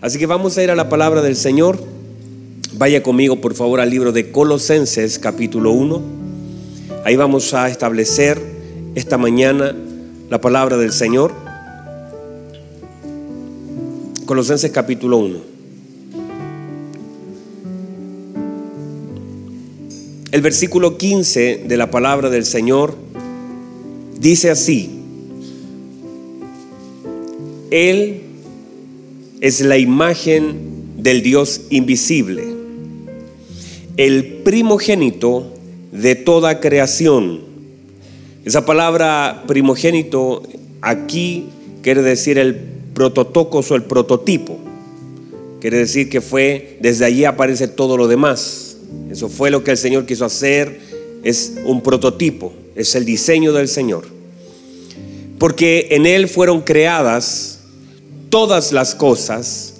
[0.00, 1.78] Así que vamos a ir a la palabra del Señor.
[2.72, 6.00] Vaya conmigo, por favor, al libro de Colosenses, capítulo 1.
[7.04, 8.40] Ahí vamos a establecer
[8.94, 9.76] esta mañana
[10.30, 11.34] la palabra del Señor.
[14.24, 15.38] Colosenses, capítulo 1.
[20.32, 22.94] El versículo 15 de la palabra del Señor
[24.18, 25.02] dice así.
[27.70, 28.29] Él
[29.40, 32.44] es la imagen del Dios invisible,
[33.96, 35.54] el primogénito
[35.92, 37.40] de toda creación.
[38.44, 40.42] Esa palabra primogénito
[40.82, 41.46] aquí
[41.82, 42.54] quiere decir el
[42.94, 44.58] prototocos o el prototipo.
[45.60, 48.76] Quiere decir que fue, desde allí aparece todo lo demás.
[49.10, 50.80] Eso fue lo que el Señor quiso hacer,
[51.22, 54.04] es un prototipo, es el diseño del Señor.
[55.38, 57.49] Porque en Él fueron creadas
[58.30, 59.74] todas las cosas,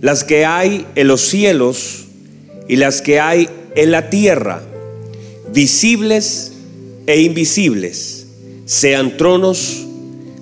[0.00, 2.06] las que hay en los cielos
[2.68, 4.62] y las que hay en la tierra,
[5.52, 6.52] visibles
[7.06, 8.26] e invisibles,
[8.64, 9.86] sean tronos,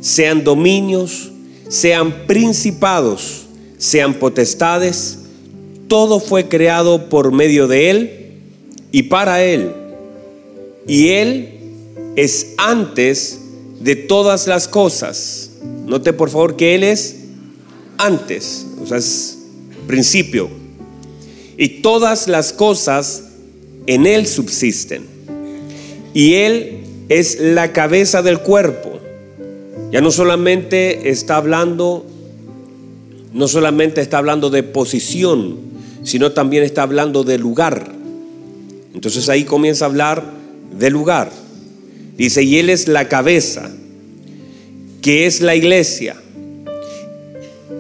[0.01, 1.31] sean dominios,
[1.69, 3.47] sean principados,
[3.79, 5.19] sean potestades,
[5.89, 8.31] todo fue creado por medio de Él
[8.93, 9.73] y para Él.
[10.87, 11.49] Y Él
[12.17, 13.41] es antes
[13.81, 15.51] de todas las cosas.
[15.87, 17.24] Note por favor que Él es
[17.99, 19.39] antes, o sea, es
[19.87, 20.49] principio.
[21.57, 23.25] Y todas las cosas
[23.87, 25.05] en Él subsisten.
[26.13, 28.99] Y Él es la cabeza del cuerpo.
[29.93, 32.05] Ya no solamente está hablando,
[33.33, 35.59] no solamente está hablando de posición,
[36.03, 37.93] sino también está hablando de lugar.
[38.95, 40.25] Entonces ahí comienza a hablar
[40.77, 41.31] de lugar.
[42.17, 43.71] Dice, y Él es la cabeza,
[45.03, 46.17] que es la iglesia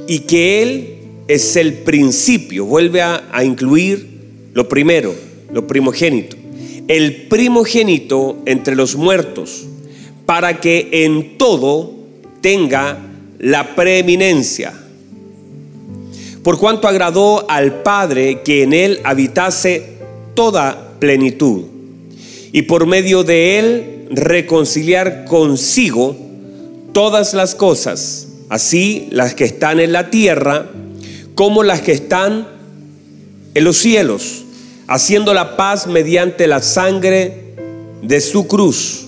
[0.06, 0.94] y que Él
[1.28, 4.08] es el principio, vuelve a, incluir
[4.52, 5.14] lo primero,
[5.52, 6.36] lo primogénito,
[6.88, 9.66] el primogénito entre los muertos,
[10.26, 11.92] para que en todo
[12.41, 12.98] tenga
[13.38, 14.72] la preeminencia.
[16.42, 19.94] Por cuanto agradó al Padre que en Él habitase
[20.34, 21.62] toda plenitud,
[22.53, 26.15] y por medio de Él reconciliar consigo
[26.92, 30.71] todas las cosas así las que están en la tierra
[31.34, 32.47] como las que están
[33.55, 34.44] en los cielos,
[34.87, 37.54] haciendo la paz mediante la sangre
[38.03, 39.06] de su cruz.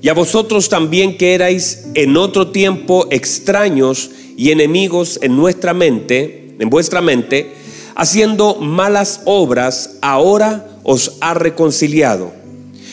[0.00, 6.56] Y a vosotros también que erais en otro tiempo extraños y enemigos en nuestra mente,
[6.58, 7.52] en vuestra mente,
[7.94, 12.32] haciendo malas obras, ahora os ha reconciliado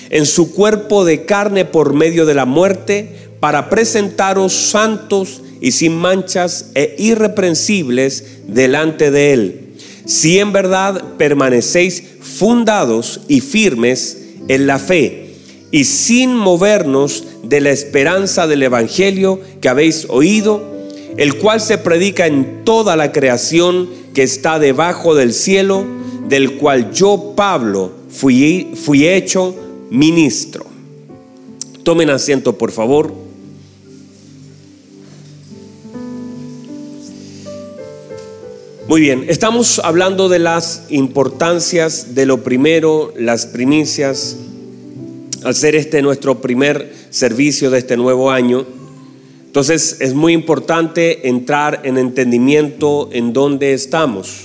[0.10, 5.96] en su cuerpo de carne por medio de la muerte, para presentaros santos y sin
[5.96, 9.60] manchas e irreprensibles delante de Él.
[10.06, 15.36] Si en verdad permanecéis fundados y firmes en la fe
[15.72, 20.64] y sin movernos de la esperanza del Evangelio que habéis oído,
[21.18, 25.86] el cual se predica en toda la creación que está debajo del cielo,
[26.28, 29.56] del cual yo, Pablo, fui, fui hecho
[29.90, 30.66] ministro.
[31.84, 33.14] Tomen asiento, por favor.
[38.90, 44.36] Muy bien, estamos hablando de las importancias de lo primero, las primicias,
[45.44, 48.66] al ser este nuestro primer servicio de este nuevo año.
[49.46, 54.42] Entonces es muy importante entrar en entendimiento en dónde estamos.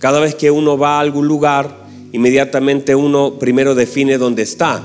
[0.00, 4.82] Cada vez que uno va a algún lugar, inmediatamente uno primero define dónde está.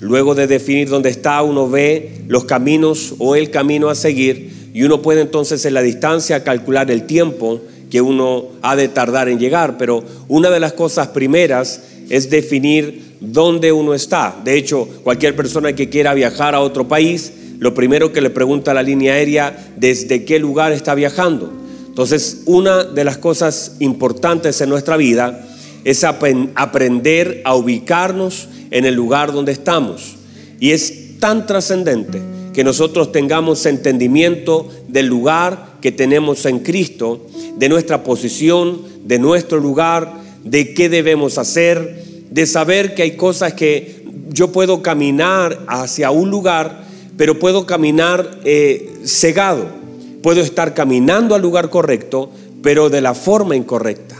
[0.00, 4.84] Luego de definir dónde está, uno ve los caminos o el camino a seguir y
[4.84, 9.38] uno puede entonces en la distancia calcular el tiempo que uno ha de tardar en
[9.38, 14.36] llegar, pero una de las cosas primeras es definir dónde uno está.
[14.44, 18.70] De hecho, cualquier persona que quiera viajar a otro país, lo primero que le pregunta
[18.70, 21.52] a la línea aérea, ¿desde qué lugar está viajando?
[21.86, 25.46] Entonces, una de las cosas importantes en nuestra vida
[25.84, 30.16] es aprender a ubicarnos en el lugar donde estamos.
[30.60, 32.20] Y es tan trascendente
[32.52, 37.26] que nosotros tengamos entendimiento del lugar que tenemos en Cristo,
[37.56, 40.14] de nuestra posición, de nuestro lugar,
[40.44, 46.30] de qué debemos hacer, de saber que hay cosas que yo puedo caminar hacia un
[46.30, 46.84] lugar,
[47.16, 49.66] pero puedo caminar eh, cegado,
[50.22, 52.30] puedo estar caminando al lugar correcto,
[52.62, 54.16] pero de la forma incorrecta.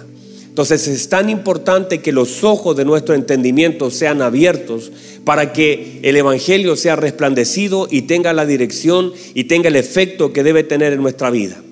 [0.49, 4.91] Entonces es tan importante que los ojos de nuestro entendimiento sean abiertos
[5.25, 10.43] para que el Evangelio sea resplandecido y tenga la dirección y tenga el efecto que
[10.43, 11.63] debe tener en nuestra vida.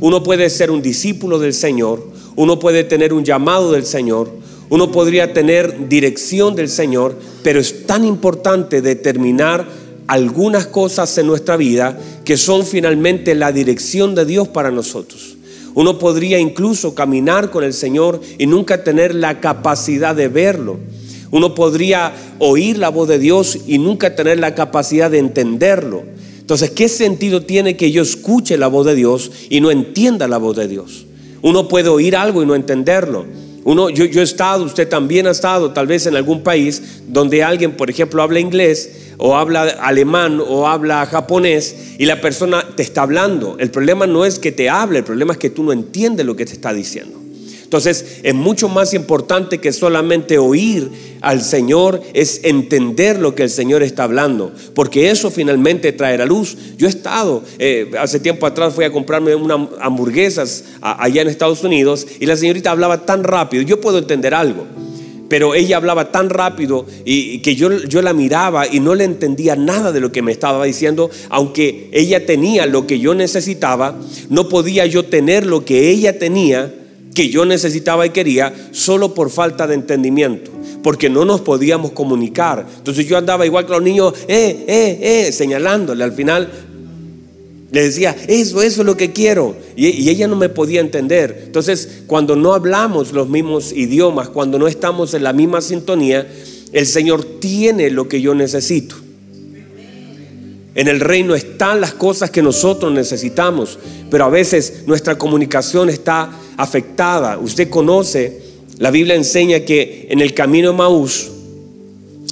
[0.00, 2.06] uno puede ser un discípulo del Señor,
[2.36, 4.30] uno puede tener un llamado del Señor,
[4.68, 9.66] uno podría tener dirección del Señor, pero es tan importante determinar
[10.06, 15.36] algunas cosas en nuestra vida que son finalmente la dirección de Dios para nosotros.
[15.74, 20.78] Uno podría incluso caminar con el Señor y nunca tener la capacidad de verlo.
[21.30, 26.04] Uno podría oír la voz de Dios y nunca tener la capacidad de entenderlo.
[26.40, 30.38] Entonces, ¿qué sentido tiene que yo escuche la voz de Dios y no entienda la
[30.38, 31.06] voz de Dios?
[31.42, 33.26] Uno puede oír algo y no entenderlo.
[33.64, 37.42] Uno, yo, yo he estado, usted también ha estado tal vez en algún país donde
[37.42, 42.84] alguien, por ejemplo, habla inglés o habla alemán o habla japonés y la persona te
[42.84, 43.56] está hablando.
[43.58, 46.36] El problema no es que te hable, el problema es que tú no entiendes lo
[46.36, 47.25] que te está diciendo.
[47.66, 50.88] Entonces es mucho más importante que solamente oír
[51.20, 56.56] al Señor, es entender lo que el Señor está hablando, porque eso finalmente traerá luz.
[56.78, 61.64] Yo he estado, eh, hace tiempo atrás fui a comprarme unas hamburguesas allá en Estados
[61.64, 64.64] Unidos y la señorita hablaba tan rápido, yo puedo entender algo.
[65.28, 69.90] Pero ella hablaba tan rápido que yo, yo la miraba y no le entendía nada
[69.90, 73.98] de lo que me estaba diciendo, aunque ella tenía lo que yo necesitaba,
[74.30, 76.72] no podía yo tener lo que ella tenía,
[77.16, 80.50] que yo necesitaba y quería, solo por falta de entendimiento,
[80.82, 82.66] porque no nos podíamos comunicar.
[82.76, 86.04] Entonces yo andaba igual que los niños, eh, eh, eh, señalándole.
[86.04, 86.50] Al final
[87.72, 89.56] le decía, eso, eso es lo que quiero.
[89.76, 91.44] Y, ella no me podía entender.
[91.46, 96.28] Entonces, cuando no hablamos los mismos idiomas, cuando no estamos en la misma sintonía,
[96.70, 99.05] el Señor tiene lo que yo necesito.
[100.76, 103.78] En el reino están las cosas que nosotros necesitamos,
[104.10, 107.38] pero a veces nuestra comunicación está afectada.
[107.38, 108.42] Usted conoce,
[108.78, 111.30] la Biblia enseña que en el camino de Maús,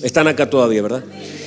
[0.02, 1.02] están acá todavía, ¿verdad?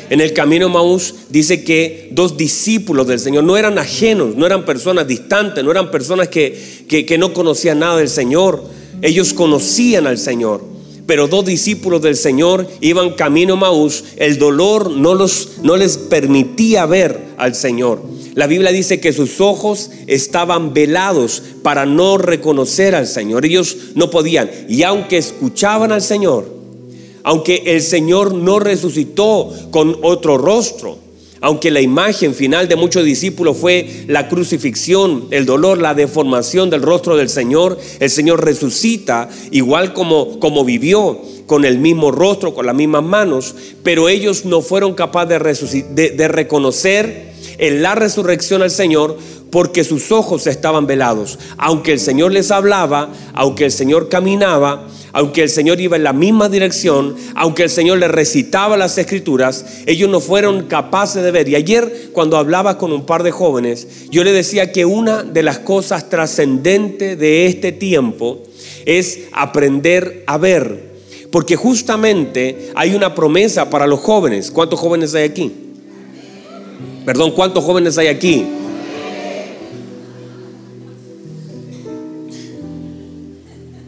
[0.10, 4.66] En el camino Maús dice que dos discípulos del Señor no eran ajenos, no eran
[4.66, 6.58] personas distantes, no eran personas que,
[6.88, 8.64] que, no conocían nada del Señor.
[9.04, 10.77] Ellos conocían al Señor.
[11.08, 14.04] Pero dos discípulos del Señor iban camino Maús.
[14.18, 18.02] El dolor no, los, no les permitía ver al Señor.
[18.36, 23.46] La Biblia dice que sus ojos estaban velados para no reconocer al Señor.
[23.46, 24.52] Ellos no podían.
[24.68, 26.46] Y aunque escuchaban al Señor,
[27.24, 31.07] aunque el Señor no resucitó con otro rostro,
[31.42, 36.82] aunque la imagen final de muchos discípulos fue la crucifixión, el dolor, la deformación del
[36.82, 42.66] rostro del Señor, el Señor resucita igual como, como vivió, con el mismo rostro, con
[42.66, 48.70] las mismas manos, pero ellos no fueron capaces de, de reconocer en la resurrección al
[48.72, 49.18] Señor
[49.50, 51.40] porque sus ojos estaban velados.
[51.58, 54.88] Aunque el Señor les hablaba, aunque el Señor caminaba,
[55.18, 59.66] aunque el Señor iba en la misma dirección, aunque el Señor les recitaba las escrituras,
[59.88, 61.50] ellos no fueron capaces de ver.
[61.50, 65.42] Y ayer cuando hablaba con un par de jóvenes, yo le decía que una de
[65.42, 68.44] las cosas trascendentes de este tiempo
[68.86, 70.84] es aprender a ver.
[71.32, 74.52] Porque justamente hay una promesa para los jóvenes.
[74.52, 75.52] ¿Cuántos jóvenes hay aquí?
[77.08, 78.46] Perdón, ¿cuántos jóvenes hay aquí?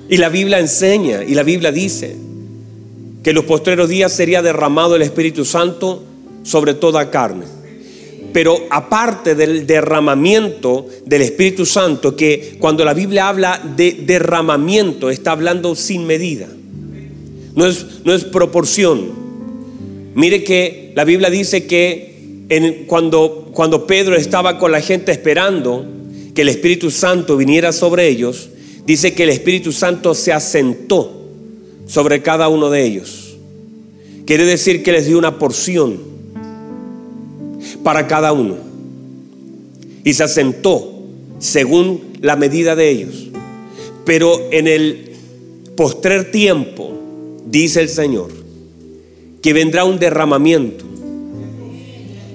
[0.09, 2.15] Y la Biblia enseña y la Biblia dice
[3.23, 6.03] que en los postreros días sería derramado el Espíritu Santo
[6.43, 7.45] sobre toda carne.
[8.33, 15.31] Pero aparte del derramamiento del Espíritu Santo, que cuando la Biblia habla de derramamiento está
[15.31, 16.47] hablando sin medida,
[17.55, 19.11] no es, no es proporción.
[20.15, 25.85] Mire que la Biblia dice que cuando, cuando Pedro estaba con la gente esperando
[26.33, 28.49] que el Espíritu Santo viniera sobre ellos,
[28.89, 31.15] dice que el Espíritu Santo se asentó
[31.85, 33.37] sobre cada uno de ellos.
[34.25, 35.99] Quiere decir que les dio una porción
[37.83, 38.57] para cada uno.
[40.03, 41.03] Y se asentó
[41.37, 43.27] según la medida de ellos.
[44.05, 45.11] Pero en el
[45.75, 46.91] postrer tiempo,
[47.45, 48.31] dice el Señor,
[49.43, 50.83] que vendrá un derramamiento.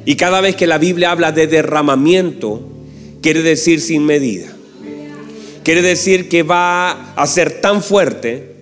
[0.05, 2.61] Y cada vez que la Biblia habla de derramamiento,
[3.23, 4.54] quiere decir sin medida.
[5.65, 8.55] Quiere decir que va a ser tan fuerte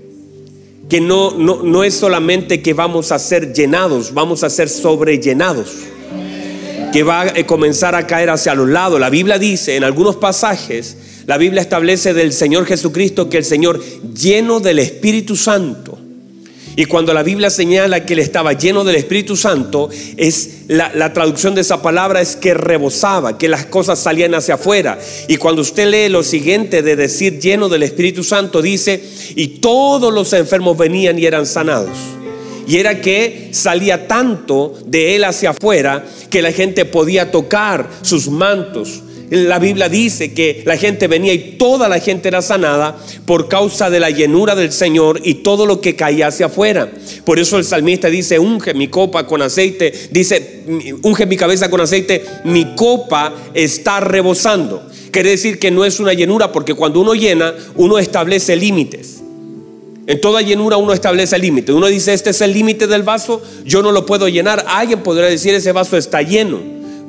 [0.88, 5.68] que no, no, no es solamente que vamos a ser llenados, vamos a ser sobrellenados.
[6.92, 9.00] Que va a comenzar a caer hacia los lados.
[9.00, 13.80] La Biblia dice en algunos pasajes, la Biblia establece del Señor Jesucristo que el Señor
[14.14, 16.01] lleno del Espíritu Santo
[16.74, 21.54] y cuando la Biblia señala que él estaba lleno del Espíritu Santo, es la, traducción
[21.54, 24.98] de esa palabra es que rebosaba, que las cosas salían hacia afuera.
[25.28, 29.02] Y cuando usted lee lo siguiente de decir lleno del Espíritu Santo, dice,
[29.36, 31.90] y todos los enfermos venían y eran sanados.
[32.66, 38.28] Y era que salía tanto de él hacia afuera que la gente podía tocar sus
[38.28, 43.48] mantos La Biblia dice que la gente venía y toda la gente era sanada por
[43.48, 46.90] causa de la llenura del Señor y todo lo que caía hacia afuera.
[47.24, 50.64] Por eso el salmista dice, unge mi copa con aceite, dice,
[51.02, 54.82] unge mi cabeza con aceite, mi copa está rebosando.
[55.10, 59.22] Quiere decir que no es una llenura porque cuando uno llena, uno establece límites.
[60.06, 61.72] En toda llenura uno establece límite.
[61.72, 64.64] Uno dice, este es el límite del vaso, yo no lo puedo llenar.
[64.68, 66.60] Alguien podrá decir, ese vaso está lleno,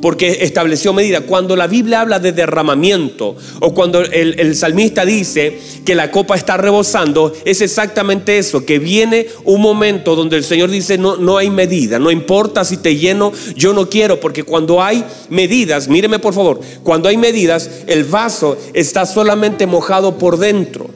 [0.04, 1.22] porque estableció medida.
[1.22, 6.36] Cuando la Biblia habla de derramamiento, o cuando el, el salmista dice que la copa
[6.36, 11.38] está rebosando, es exactamente eso, que viene un momento donde el Señor dice, no, no
[11.38, 16.20] hay medida, no importa si te lleno, yo no quiero, porque cuando hay medidas, míreme
[16.20, 20.90] por favor, cuando hay medidas, el vaso está solamente mojado por dentro.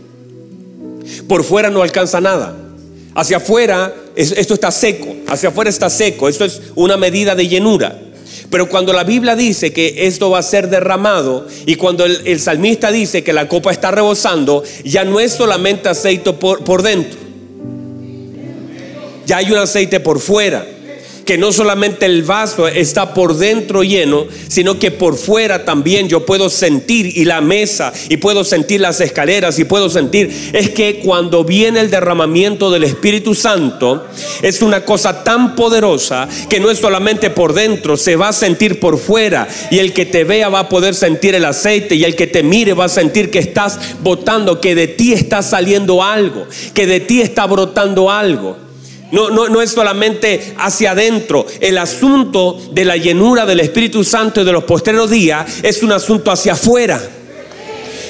[1.30, 2.58] Por fuera no alcanza nada.
[3.16, 8.02] Hacia afuera esto está seco, hacia afuera está seco, esto es una medida de llenura.
[8.50, 12.92] Pero cuando la Biblia dice que esto va a ser derramado y cuando el, salmista
[12.92, 17.20] dice que la copa está rebosando, ya no es solamente aceite por, por dentro,
[19.26, 20.66] ya hay un aceite por fuera
[21.28, 26.26] que no solamente el vaso está por dentro lleno, sino que por fuera también yo
[26.26, 30.52] puedo sentir y la mesa y puedo sentir las escaleras y puedo sentir.
[30.54, 34.08] Es que cuando viene el derramamiento del Espíritu Santo,
[34.42, 38.80] es una cosa tan poderosa que no es solamente por dentro, se va a sentir
[38.80, 42.16] por fuera y el que te vea va a poder sentir el aceite y el
[42.16, 46.48] que te mire va a sentir que estás botando, que de ti está saliendo algo,
[46.74, 48.67] que de ti está brotando algo.
[49.12, 51.46] No, no, no, es solamente hacia adentro.
[51.60, 55.92] El asunto de la llenura del Espíritu Santo y de los postreros días es un
[55.94, 57.02] asunto hacia afuera.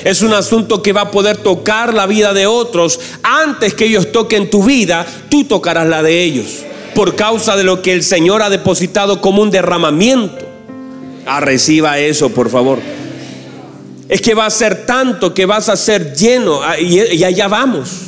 [0.03, 2.99] Es un asunto que va a poder tocar la vida de otros.
[3.21, 6.63] Antes que ellos toquen tu vida, tú tocarás la de ellos.
[6.95, 10.45] Por causa de lo que el Señor ha depositado como un derramamiento.
[11.25, 12.79] Ah, reciba eso, por favor.
[14.09, 16.61] Es que va a ser tanto que vas a ser lleno.
[16.63, 18.06] Ah, y allá vamos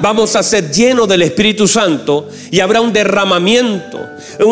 [0.00, 4.00] vamos a ser llenos del Espíritu Santo y habrá un derramamiento,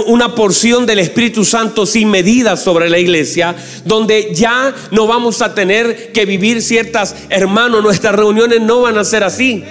[0.06, 5.54] una porción del Espíritu Santo sin medida sobre la iglesia, donde ya no vamos a
[5.54, 9.64] tener que vivir ciertas, hermanos, nuestras reuniones no van a ser así.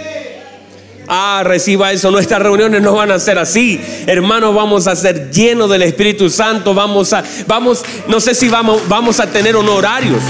[1.07, 2.09] Ah, reciba eso.
[2.09, 3.79] Nuestras reuniones no van a ser así.
[4.07, 6.73] Hermanos, vamos a ser llenos del Espíritu Santo.
[6.73, 10.21] Vamos a, vamos, no sé si vamos, vamos a tener honorarios,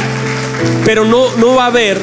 [0.83, 1.97] pero no, no va a haber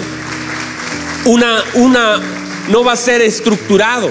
[1.25, 2.21] una, una,
[2.69, 4.11] no va a ser estructurado.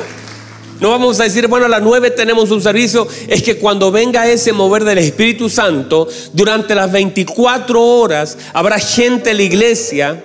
[0.80, 3.08] No vamos a decir, bueno, a las nueve tenemos un servicio.
[3.28, 9.30] Es que cuando venga ese mover del Espíritu Santo, durante las 24 horas habrá gente
[9.30, 10.24] en la iglesia.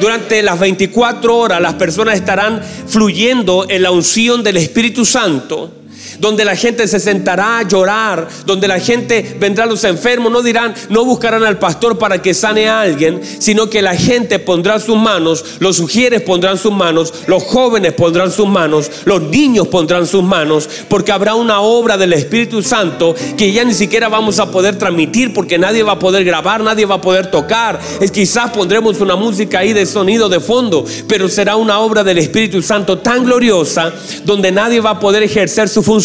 [0.00, 5.75] Durante las 24 horas las personas estarán fluyendo en la unción del Espíritu Santo
[6.18, 10.42] donde la gente se sentará a llorar, donde la gente vendrá a los enfermos, no
[10.42, 14.78] dirán, no buscarán al pastor para que sane a alguien, sino que la gente pondrá
[14.78, 20.06] sus manos, los sugieres pondrán sus manos, los jóvenes pondrán sus manos, los niños pondrán
[20.06, 24.50] sus manos, porque habrá una obra del Espíritu Santo que ya ni siquiera vamos a
[24.50, 27.80] poder transmitir porque nadie va a poder grabar, nadie va a poder tocar.
[28.00, 32.18] Es quizás pondremos una música ahí de sonido de fondo, pero será una obra del
[32.18, 33.92] Espíritu Santo tan gloriosa
[34.24, 35.95] donde nadie va a poder ejercer su función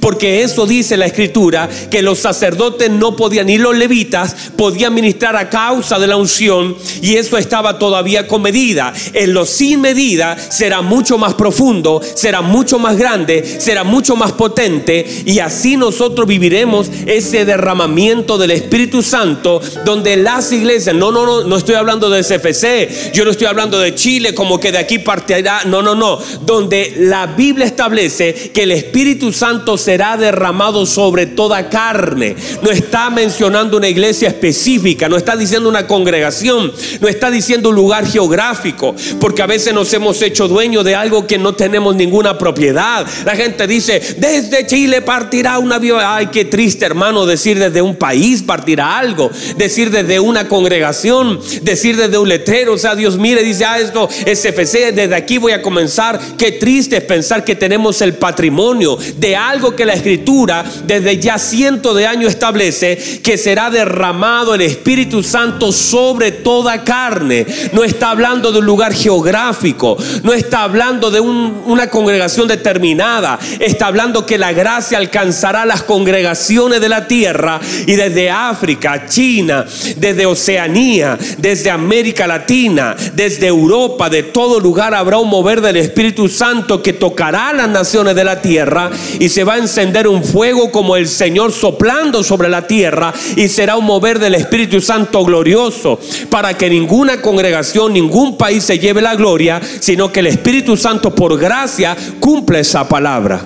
[0.00, 5.36] porque eso dice la escritura, que los sacerdotes no podían, ni los levitas podían ministrar
[5.36, 8.92] a causa de la unción, y eso estaba todavía con medida.
[9.12, 14.32] En lo sin medida será mucho más profundo, será mucho más grande, será mucho más
[14.32, 21.24] potente, y así nosotros viviremos ese derramamiento del Espíritu Santo, donde las iglesias, no, no,
[21.24, 24.78] no, no estoy hablando de CFC, yo no estoy hablando de Chile como que de
[24.78, 30.86] aquí partirá, no, no, no, donde la Biblia establece que el Espíritu Santo será derramado
[30.86, 32.34] sobre toda carne.
[32.62, 37.76] No está mencionando una iglesia específica, no está diciendo una congregación, no está diciendo un
[37.76, 42.38] lugar geográfico, porque a veces nos hemos hecho dueños de algo que no tenemos ninguna
[42.38, 43.06] propiedad.
[43.24, 46.00] La gente dice, desde Chile partirá un avión.
[46.02, 51.96] Ay, qué triste hermano decir desde un país partirá algo, decir desde una congregación, decir
[51.96, 52.74] desde un letrero.
[52.74, 56.18] O sea, Dios mire, dice, ah, esto es FC, desde aquí voy a comenzar.
[56.38, 61.38] Qué triste es pensar que tenemos el patrimonio de algo que la escritura desde ya
[61.38, 67.46] cientos de años establece que será derramado el Espíritu Santo sobre toda carne.
[67.72, 73.86] No está hablando de un lugar geográfico, no está hablando de una congregación determinada, está
[73.86, 79.64] hablando que la gracia alcanzará las congregaciones de la tierra y desde África, China,
[79.96, 86.28] desde Oceanía, desde América Latina, desde Europa, de todo lugar habrá un mover del Espíritu
[86.28, 90.70] Santo que tocará las naciones de la tierra y se va a encender un fuego
[90.70, 95.98] como el Señor soplando sobre la tierra y será un mover del Espíritu Santo glorioso
[96.30, 101.14] para que ninguna congregación, ningún país se lleve la gloria, sino que el Espíritu Santo
[101.14, 103.40] por gracia cumple esa palabra.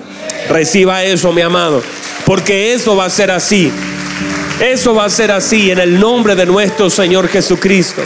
[0.49, 1.81] Reciba eso, mi amado,
[2.25, 3.71] porque eso va a ser así.
[4.59, 8.01] Eso va a ser así en el nombre de nuestro Señor Jesucristo.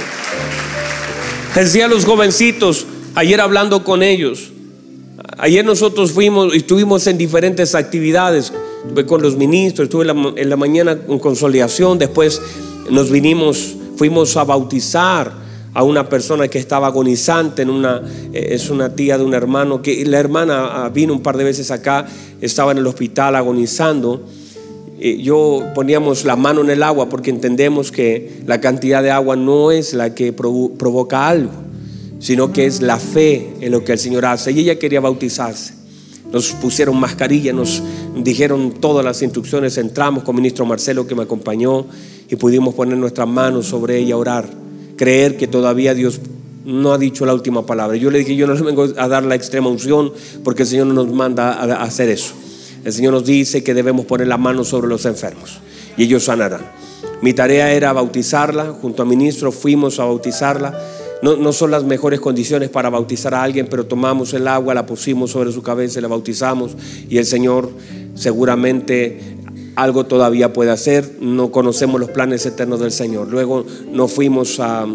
[1.56, 4.52] Decía a los jovencitos, ayer hablando con ellos,
[5.42, 8.54] ayer nosotros fuimos y estuvimos en diferentes actividades,
[9.08, 10.08] con los ministros, estuve
[10.42, 12.42] en la, mañana en consolidación, después
[12.90, 15.34] nos vinimos, fuimos a bautizar
[15.74, 18.02] a una persona que estaba agonizante, en una,
[18.34, 21.44] eh, es una tía de un hermano, que la hermana ah, vino un par de
[21.44, 22.06] veces acá,
[22.42, 24.22] estaba en el hospital agonizando.
[25.00, 29.36] Eh, yo poníamos la mano en el agua porque entendemos que la cantidad de agua
[29.36, 31.52] no es la que provoca algo,
[32.22, 34.52] sino que es la fe en lo que el Señor hace.
[34.52, 35.74] Y ella quería bautizarse.
[36.32, 37.84] Nos pusieron mascarilla, nos
[38.16, 41.88] dijeron todas las instrucciones, entramos con el ministro Marcelo que me acompañó
[42.30, 44.48] y pudimos poner nuestras manos sobre ella, orar,
[44.96, 46.22] creer que todavía Dios
[46.64, 47.98] no ha dicho la última palabra.
[47.98, 50.14] Yo le dije, yo no le vengo a dar la extrema unción
[50.44, 52.34] porque el Señor no nos manda a hacer eso.
[52.86, 55.60] El Señor nos dice que debemos poner la mano sobre los enfermos
[55.98, 56.62] y ellos sanarán.
[57.22, 60.80] Mi tarea era bautizarla, junto al ministro fuimos a bautizarla.
[61.22, 65.30] No, son las mejores condiciones para bautizar a alguien, pero tomamos el agua, la pusimos
[65.32, 66.76] sobre su cabeza y la bautizamos
[67.10, 67.70] y el Señor
[68.16, 69.38] seguramente
[69.76, 71.18] algo todavía puede hacer.
[71.22, 73.28] No conocemos los planes eternos del Señor.
[73.28, 74.88] Luego nos fuimos a,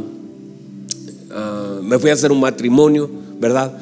[1.82, 3.78] me fui a hacer un matrimonio, ¿verdad?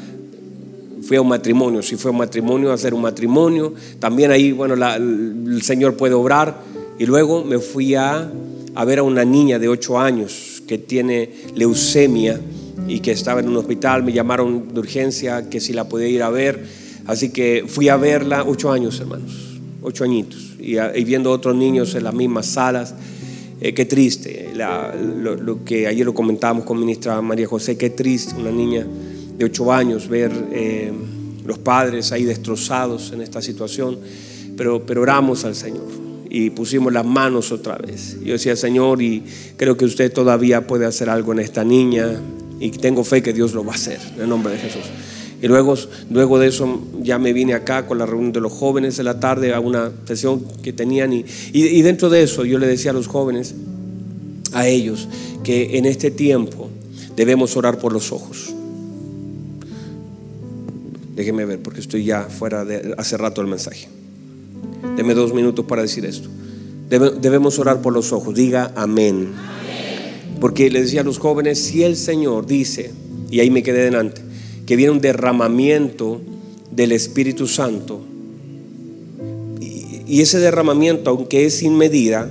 [1.02, 4.74] fui a un matrimonio, si fue un matrimonio, a hacer un matrimonio, también ahí, bueno,
[4.74, 6.62] el Señor puede obrar.
[6.98, 8.30] Y luego me fui a,
[8.74, 12.40] a ver a una niña de 8 años que tiene leucemia
[12.88, 16.22] y que estaba en un hospital, me llamaron de urgencia que si la podía ir
[16.22, 16.64] a ver,
[17.06, 22.04] así que fui a verla, 8 años hermanos, 8 añitos, y, viendo otros niños en
[22.04, 22.94] las mismas salas.
[23.60, 28.50] Eh, qué triste, lo, que ayer lo comentábamos con ministra María José, qué triste, una
[28.50, 28.84] niña
[29.38, 30.92] de ocho años, ver eh,
[31.46, 33.98] los padres ahí destrozados en esta situación,
[34.56, 36.03] pero, pero oramos al Señor
[36.34, 38.16] y pusimos las manos otra vez.
[38.24, 39.22] Yo decía, Señor, y
[39.56, 42.20] creo que usted todavía puede hacer algo en esta niña
[42.58, 44.82] y tengo fe que Dios lo va a hacer, en el nombre de Jesús.
[45.40, 45.76] Y luego,
[46.10, 49.20] luego de eso ya me vine acá con la reunión de los jóvenes de la
[49.20, 52.94] tarde a una sesión que tenían y, y dentro de eso yo le decía a
[52.94, 53.54] los jóvenes,
[54.52, 55.08] a ellos,
[55.44, 56.68] que en este tiempo
[57.14, 58.52] debemos orar por los ojos.
[61.14, 63.86] Déjeme ver, porque estoy ya fuera de hace rato el mensaje.
[65.04, 66.30] Deme dos minutos para decir esto.
[66.88, 68.34] debemos orar por los ojos.
[68.34, 69.32] Diga amén.
[70.40, 72.90] Porque le decía a los jóvenes, si el Señor dice,
[73.30, 74.22] y ahí me quedé delante,
[74.64, 76.22] que viene un derramamiento
[76.70, 78.00] del Espíritu Santo,
[79.60, 82.26] y ese derramamiento, aunque es sin medida,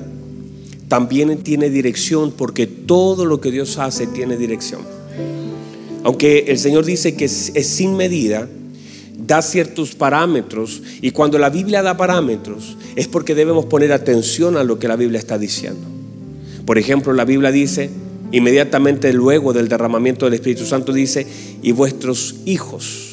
[0.87, 4.81] también tiene dirección, porque todo lo que Dios hace tiene dirección.
[6.03, 8.49] Aunque el Señor dice que es sin medida,
[9.25, 14.63] da ciertos parámetros y cuando la Biblia da parámetros es porque debemos poner atención a
[14.63, 15.87] lo que la Biblia está diciendo.
[16.65, 17.89] Por ejemplo, la Biblia dice,
[18.31, 21.27] inmediatamente luego del derramamiento del Espíritu Santo dice,
[21.61, 23.09] y vuestros hijos,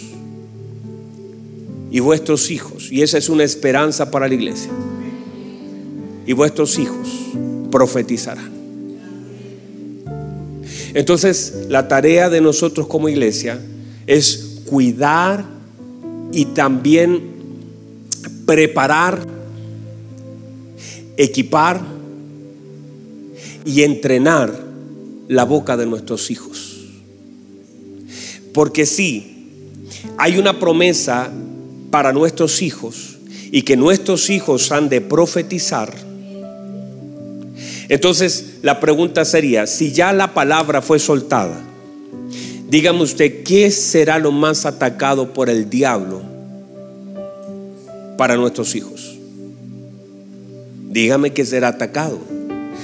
[1.91, 4.71] y vuestros hijos, y esa es una esperanza para la iglesia,
[6.27, 7.09] y vuestros hijos
[7.71, 8.51] profetizarán.
[10.95, 13.61] Entonces, la tarea de nosotros como iglesia
[14.07, 15.60] es cuidar
[16.33, 17.23] y también
[18.47, 19.27] preparar,
[21.17, 21.81] equipar
[23.65, 24.53] y entrenar
[25.29, 26.79] la boca de nuestros hijos.
[28.53, 29.31] Porque si
[30.17, 31.31] hay una promesa
[31.91, 33.19] para nuestros hijos
[33.51, 35.93] y que nuestros hijos han de profetizar.
[37.89, 41.70] Entonces la pregunta sería, si ya la palabra fue soltada,
[42.71, 46.23] Dígame usted, ¿qué será lo más atacado por el diablo
[48.17, 49.19] para nuestros hijos?
[50.89, 52.21] Dígame qué será atacado.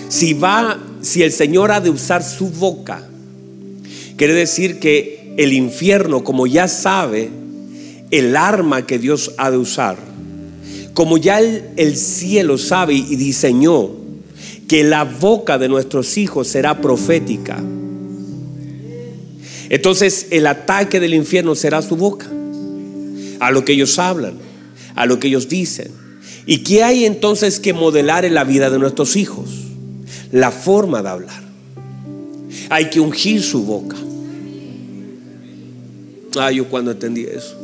[0.08, 3.06] Si va, si el Señor ha de usar su boca,
[4.16, 7.30] quiere decir que el infierno, como ya sabe
[8.10, 9.98] el arma que Dios ha de usar,
[10.94, 13.90] como ya el, el cielo sabe y diseñó
[14.66, 17.62] que la boca de nuestros hijos será profética
[19.68, 22.26] entonces el ataque del infierno será su boca,
[23.40, 24.34] a lo que ellos hablan,
[24.94, 25.90] a lo que ellos dicen.
[26.46, 29.48] ¿Y qué hay entonces que modelar en la vida de nuestros hijos?
[30.30, 31.42] La forma de hablar.
[32.70, 33.96] Hay que ungir su boca.
[36.38, 37.56] Ah, yo cuando entendí eso.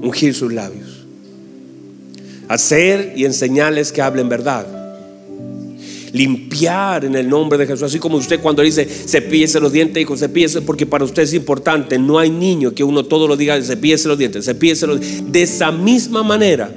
[0.00, 1.04] ungir sus labios.
[2.48, 4.77] Hacer y enseñarles que hablen verdad.
[6.12, 7.82] Limpiar en el nombre de Jesús.
[7.82, 11.98] Así como usted cuando dice cepíllese los dientes, hijo, cepíllese porque para usted es importante.
[11.98, 15.32] No hay niño que uno todo lo diga, cepíllese los dientes, cepíllese los dientes.
[15.32, 16.70] De esa misma manera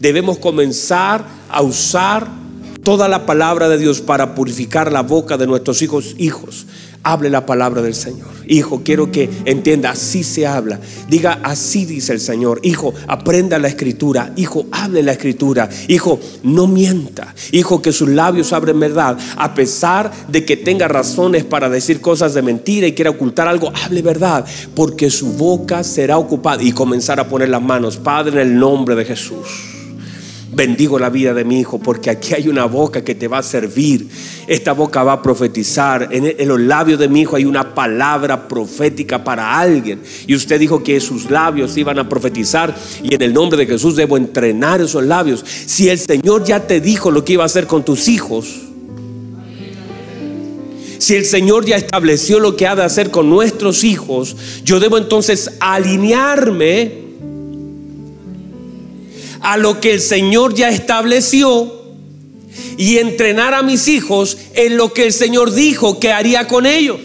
[0.00, 2.42] debemos comenzar a usar
[2.82, 6.66] toda la palabra de Dios para purificar la boca de nuestros hijos, hijos,
[7.02, 8.28] hable la palabra del Señor.
[8.46, 10.80] Hijo, quiero que entienda, así se habla.
[11.08, 12.60] Diga, así dice el Señor.
[12.62, 14.32] Hijo, aprenda la escritura.
[14.36, 15.68] Hijo, hable la escritura.
[15.88, 17.34] Hijo, no mienta.
[17.52, 19.16] Hijo, que sus labios abren verdad.
[19.36, 23.72] A pesar de que tenga razones para decir cosas de mentira y quiera ocultar algo,
[23.84, 24.44] hable verdad.
[24.74, 26.62] Porque su boca será ocupada.
[26.62, 27.96] Y comenzar a poner las manos.
[27.96, 29.71] Padre, en el nombre de Jesús.
[30.54, 33.42] Bendigo la vida de mi hijo porque aquí hay una boca que te va a
[33.42, 34.06] servir.
[34.46, 36.10] Esta boca va a profetizar.
[36.10, 40.02] En, los labios de mi hijo hay una palabra profética para alguien.
[40.26, 42.76] Y usted dijo que sus labios iban a profetizar.
[43.02, 45.42] Y en el nombre de Jesús debo entrenar esos labios.
[45.42, 48.60] Si el Señor ya te dijo lo que iba a hacer con tus hijos.
[50.98, 54.98] Si el Señor ya estableció lo que ha de hacer con nuestros hijos, yo debo
[54.98, 57.01] entonces alinearme
[59.42, 61.82] a lo que el Señor ya estableció
[62.76, 66.98] y entrenar a mis hijos en lo que el Señor dijo que haría con ellos.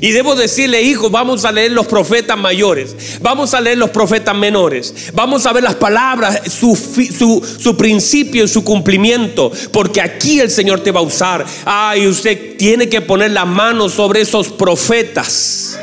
[0.00, 4.36] Y debo decirle, hijo, vamos a leer los profetas mayores, vamos a leer los profetas
[4.36, 10.50] menores, vamos a ver las palabras, su, su, principio y su cumplimiento, porque aquí el
[10.50, 11.44] Señor te va a usar.
[11.64, 15.78] Ay, usted tiene que poner la mano sobre esos profetas.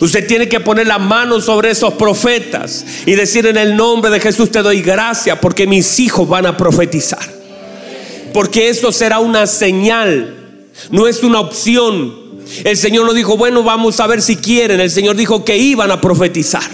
[0.00, 4.20] Usted tiene que poner la mano sobre esos profetas y decir en el nombre de
[4.20, 7.38] Jesús te doy gracias porque mis hijos van a profetizar.
[8.32, 10.36] Porque esto será una señal,
[10.90, 12.28] no es una opción.
[12.64, 14.80] El Señor no dijo, bueno, vamos a ver si quieren.
[14.80, 16.70] El Señor dijo que iban a profetizar.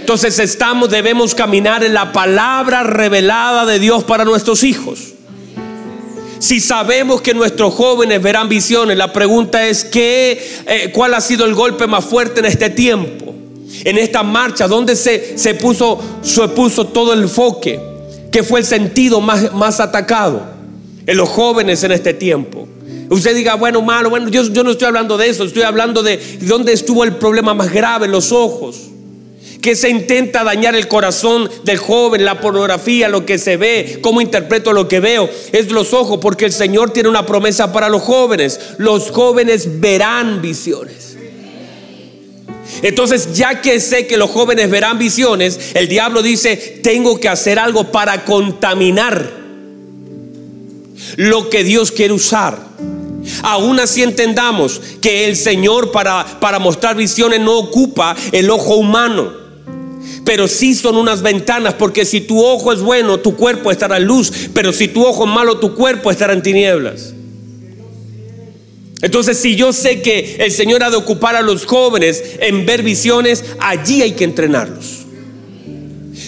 [0.00, 5.15] Entonces estamos, debemos caminar en la palabra revelada de Dios para nuestros hijos.
[6.38, 11.44] Si sabemos que nuestros jóvenes verán visiones, la pregunta es ¿qué, eh, ¿cuál ha sido
[11.44, 13.34] el golpe más fuerte en este tiempo?
[13.84, 17.80] En esta marcha, ¿dónde se, se, puso, se puso todo el enfoque?
[18.30, 20.42] ¿Qué fue el sentido más, más atacado?
[21.06, 22.66] En los jóvenes en este tiempo.
[23.08, 26.20] Usted diga, bueno, malo, bueno, yo, yo no estoy hablando de eso, estoy hablando de
[26.40, 28.90] dónde estuvo el problema más grave, los ojos
[29.60, 34.20] que se intenta dañar el corazón del joven, la pornografía, lo que se ve, cómo
[34.20, 38.02] interpreto lo que veo, es los ojos, porque el Señor tiene una promesa para los
[38.02, 38.60] jóvenes.
[38.78, 41.16] Los jóvenes verán visiones.
[42.82, 47.58] Entonces, ya que sé que los jóvenes verán visiones, el diablo dice, tengo que hacer
[47.58, 49.32] algo para contaminar
[51.16, 52.58] lo que Dios quiere usar.
[53.42, 59.45] Aún así entendamos que el Señor para, para mostrar visiones no ocupa el ojo humano
[60.26, 64.06] pero sí son unas ventanas, porque si tu ojo es bueno, tu cuerpo estará en
[64.06, 67.14] luz, pero si tu ojo es malo, tu cuerpo estará en tinieblas.
[69.02, 72.82] Entonces, si yo sé que el Señor ha de ocupar a los jóvenes en ver
[72.82, 75.06] visiones, allí hay que entrenarlos.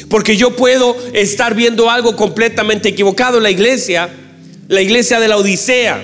[0.09, 3.41] Porque yo puedo estar viendo algo completamente equivocado.
[3.41, 4.11] La iglesia,
[4.69, 6.01] la iglesia de la Odisea,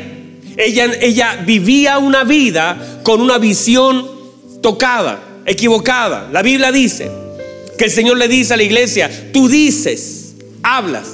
[0.56, 4.04] ella, ella vivía una vida con una visión
[4.60, 6.28] tocada, equivocada.
[6.32, 7.23] La Biblia dice,
[7.76, 11.08] que el Señor le dice a la iglesia, tú dices, hablas,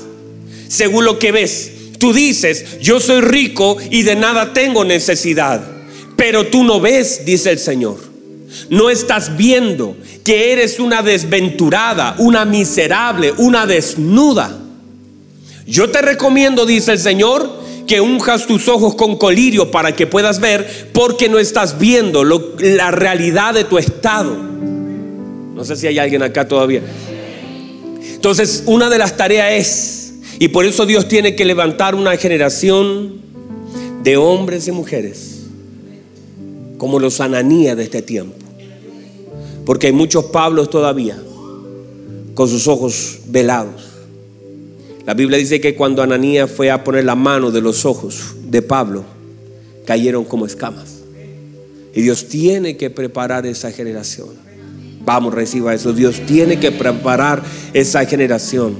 [0.69, 1.73] según lo que ves.
[1.99, 5.63] Tú dices, yo soy rico y de nada tengo necesidad.
[6.17, 7.99] Pero tú no ves, dice el Señor.
[8.71, 14.59] No estás viendo que eres una desventurada, una miserable, una desnuda.
[15.67, 20.41] Yo te recomiendo, dice el Señor, que unjas tus ojos con colirio para que puedas
[20.41, 24.37] ver, porque no estás viendo la realidad de tu estado.
[25.55, 26.83] No sé si hay alguien acá todavía.
[28.15, 33.21] Entonces, una de las tareas es, y por eso Dios tiene que levantar una generación
[34.03, 35.41] de hombres y mujeres,
[36.79, 38.37] como los ananías de este tiempo.
[39.65, 41.19] Porque hay muchos Pablos todavía,
[42.35, 43.91] con sus ojos velados.
[45.07, 48.63] La Biblia dice que cuando Ananías fue a poner la mano de los ojos de
[48.63, 49.05] Pablo,
[49.87, 50.99] cayeron como escamas.
[51.95, 54.29] Y Dios tiene que preparar esa generación.
[55.13, 55.93] Vamos, reciba eso.
[55.93, 57.43] Dios tiene que preparar
[57.75, 58.77] esa generación.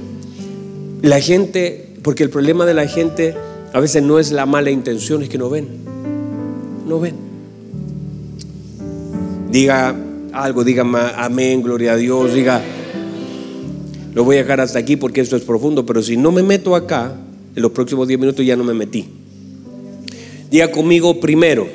[1.01, 3.35] La gente, porque el problema de la gente
[3.73, 5.67] a veces no es la mala intención, es que no ven.
[6.87, 7.15] No ven.
[9.51, 9.93] Diga
[10.31, 10.85] algo, diga
[11.17, 12.61] amén, gloria a Dios, diga,
[14.13, 16.77] lo voy a dejar hasta aquí porque esto es profundo, pero si no me meto
[16.77, 17.13] acá,
[17.53, 19.05] en los próximos 10 minutos ya no me metí.
[20.49, 21.67] Diga conmigo primero,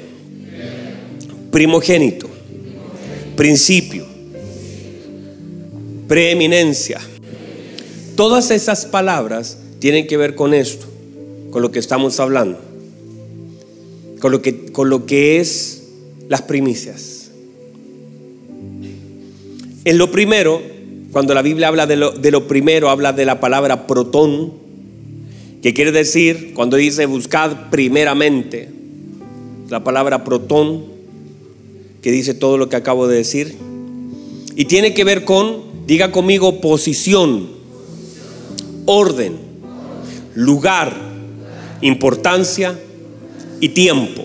[1.51, 2.27] primogénito,
[3.37, 4.16] principio,
[6.09, 7.01] preeminencia.
[8.17, 10.87] Todas esas palabras tienen que ver con esto,
[11.51, 12.59] con lo que estamos hablando,
[14.21, 15.83] con lo que, con lo que es
[16.29, 17.31] las primicias.
[19.85, 20.61] En lo primero,
[21.13, 24.53] cuando la Biblia habla de lo, de lo primero, habla de la palabra protón,
[25.63, 28.69] que quiere decir, cuando dice buscad primeramente,
[29.69, 30.85] la palabra protón,
[32.03, 33.57] que dice todo lo que acabo de decir,
[34.55, 37.49] y tiene que ver con, diga conmigo, posición,
[38.87, 39.39] orden,
[40.35, 40.97] lugar,
[41.81, 42.79] importancia
[43.61, 44.25] y tiempo.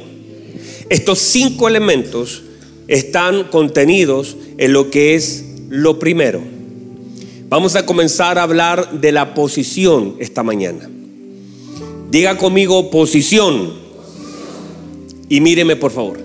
[0.89, 2.43] Estos cinco elementos
[2.87, 6.41] están contenidos en lo que es lo primero.
[7.47, 10.89] Vamos a comenzar a hablar de la posición esta mañana.
[12.09, 13.73] Diga conmigo posición.
[15.29, 16.19] Y míreme por favor.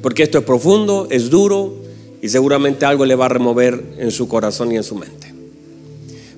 [0.00, 1.77] Porque esto es profundo, es duro
[2.20, 5.32] y seguramente algo le va a remover en su corazón y en su mente.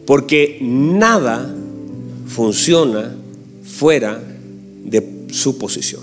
[0.06, 1.54] Porque nada
[2.26, 3.14] funciona
[3.64, 4.20] fuera
[4.84, 6.02] de su posición.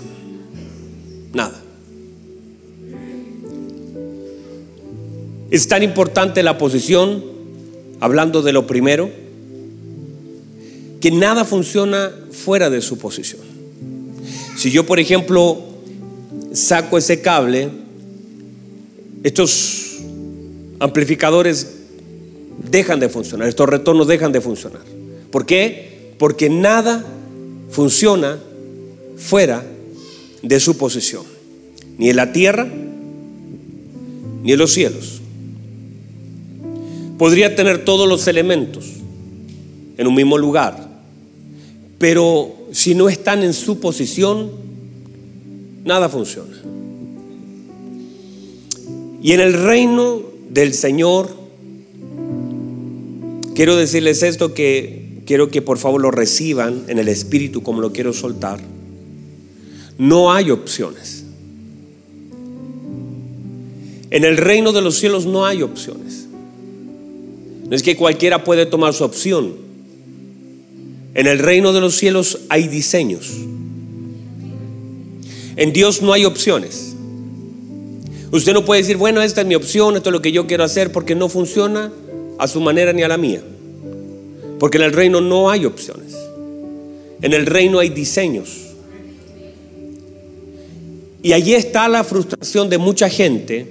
[1.32, 1.62] Nada.
[5.50, 7.24] Es tan importante la posición,
[8.00, 9.10] hablando de lo primero,
[11.00, 13.42] que nada funciona fuera de su posición.
[14.56, 15.58] Si yo, por ejemplo,
[16.52, 17.70] saco ese cable,
[19.22, 19.98] estos
[20.78, 21.78] amplificadores
[22.70, 24.82] dejan de funcionar, estos retornos dejan de funcionar.
[25.30, 26.12] ¿Por qué?
[26.18, 27.04] Porque nada
[27.70, 28.38] funciona
[29.16, 29.64] fuera
[30.42, 31.24] de su posición,
[31.98, 32.66] ni en la tierra,
[34.42, 35.20] ni en los cielos.
[37.18, 38.86] Podría tener todos los elementos
[39.96, 40.88] en un mismo lugar,
[41.98, 44.50] pero si no están en su posición,
[45.84, 46.77] nada funciona.
[49.22, 51.28] Y en el reino del Señor,
[53.54, 57.92] quiero decirles esto que quiero que por favor lo reciban en el espíritu como lo
[57.92, 58.60] quiero soltar.
[59.98, 61.24] No hay opciones.
[64.10, 66.26] En el reino de los cielos no hay opciones.
[67.68, 69.52] No es que cualquiera puede tomar su opción.
[71.14, 73.32] En el reino de los cielos hay diseños.
[75.56, 76.94] En Dios no hay opciones.
[78.30, 80.64] Usted no puede decir, bueno, esta es mi opción, esto es lo que yo quiero
[80.64, 81.90] hacer, porque no funciona
[82.38, 83.40] a su manera ni a la mía.
[84.58, 86.14] Porque en el reino no hay opciones.
[87.22, 88.50] En el reino hay diseños.
[91.22, 93.66] Y allí está la frustración de mucha gente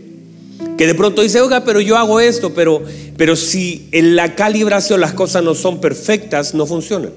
[0.78, 2.82] que de pronto dice, oiga, pero yo hago esto, pero,
[3.16, 7.12] pero si en la calibración las cosas no son perfectas, no funcionan.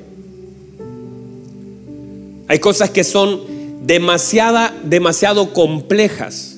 [2.49, 3.41] Hay cosas que son
[3.87, 6.50] demasiada, demasiado complejas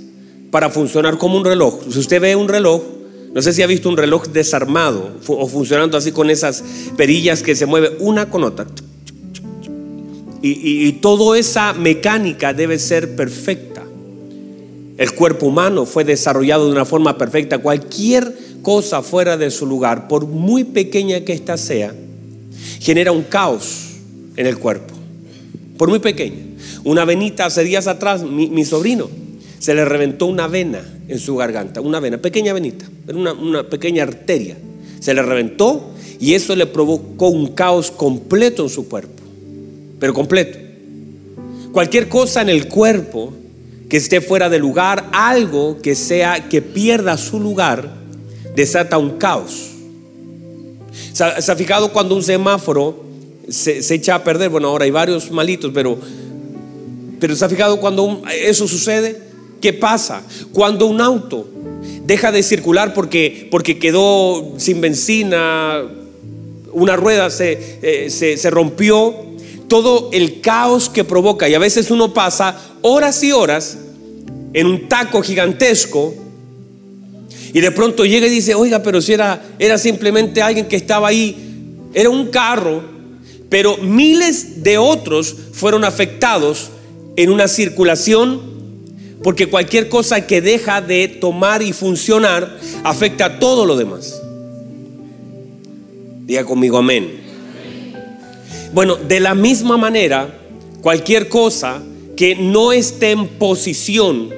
[0.53, 1.81] para funcionar como un reloj.
[1.91, 2.83] Si usted ve un reloj,
[3.33, 6.63] no sé si ha visto un reloj desarmado o funcionando así con esas
[6.97, 8.67] perillas que se mueve una con otra.
[10.43, 13.83] Y, y toda esa mecánica debe ser perfecta.
[14.99, 17.59] El cuerpo humano fue desarrollado de una forma perfecta.
[17.59, 21.95] Cualquier cosa fuera de su lugar, por muy pequeña que ésta sea,
[22.79, 23.93] genera un caos
[24.37, 24.93] en el cuerpo.
[25.79, 26.45] Por muy pequeña.
[26.85, 29.09] Una venita hace días atrás, mi, sobrino,
[29.63, 34.03] se le reventó una vena en su garganta, una vena, pequeña venita, una, una pequeña
[34.03, 34.57] arteria.
[34.99, 39.23] Se le reventó y eso le provocó un caos completo en su cuerpo,
[40.01, 40.59] pero completo.
[41.71, 43.35] Cualquier cosa en el cuerpo
[43.89, 47.89] que esté fuera de lugar, algo que sea que pierda su lugar,
[48.57, 49.71] desata un caos.
[51.13, 53.05] ¿Se ha, fijado cuando un semáforo
[53.49, 54.51] se, se, echa a perder?
[54.51, 55.99] Bueno, ahora hay varios malitos, pero
[57.21, 59.31] pero ¿se ha fijado cuando eso sucede?
[59.63, 60.23] ¿Qué pasa?
[60.53, 61.47] Cuando un auto
[62.05, 65.85] deja de circular porque, porque quedó sin benzina,
[66.73, 69.15] una rueda se, eh, se, se rompió,
[69.69, 73.79] todo el caos que provoca, y a veces uno pasa horas y horas
[74.53, 76.13] en un taco gigantesco,
[77.55, 81.07] y de pronto llega y dice, oiga, pero si era, era simplemente alguien que estaba
[81.07, 81.37] ahí,
[81.95, 82.83] era un carro,
[83.49, 86.71] pero miles de otros fueron afectados
[87.15, 88.52] en una circulación,
[89.23, 94.21] porque cualquier cosa que deja de tomar y funcionar afecta a todo lo demás.
[96.25, 97.21] Diga conmigo amén.
[98.73, 100.39] Bueno, de la misma manera,
[100.81, 101.83] cualquier cosa
[102.17, 104.31] que no esté en posición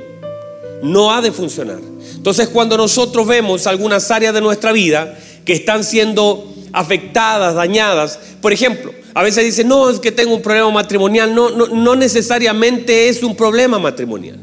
[0.82, 1.78] no ha de funcionar.
[2.16, 8.52] Entonces, cuando nosotros vemos algunas áreas de nuestra vida que están siendo afectadas, dañadas, por
[8.52, 11.34] ejemplo, a veces dicen, no, es que tengo un problema matrimonial.
[11.34, 14.40] No, no, no necesariamente es un problema matrimonial,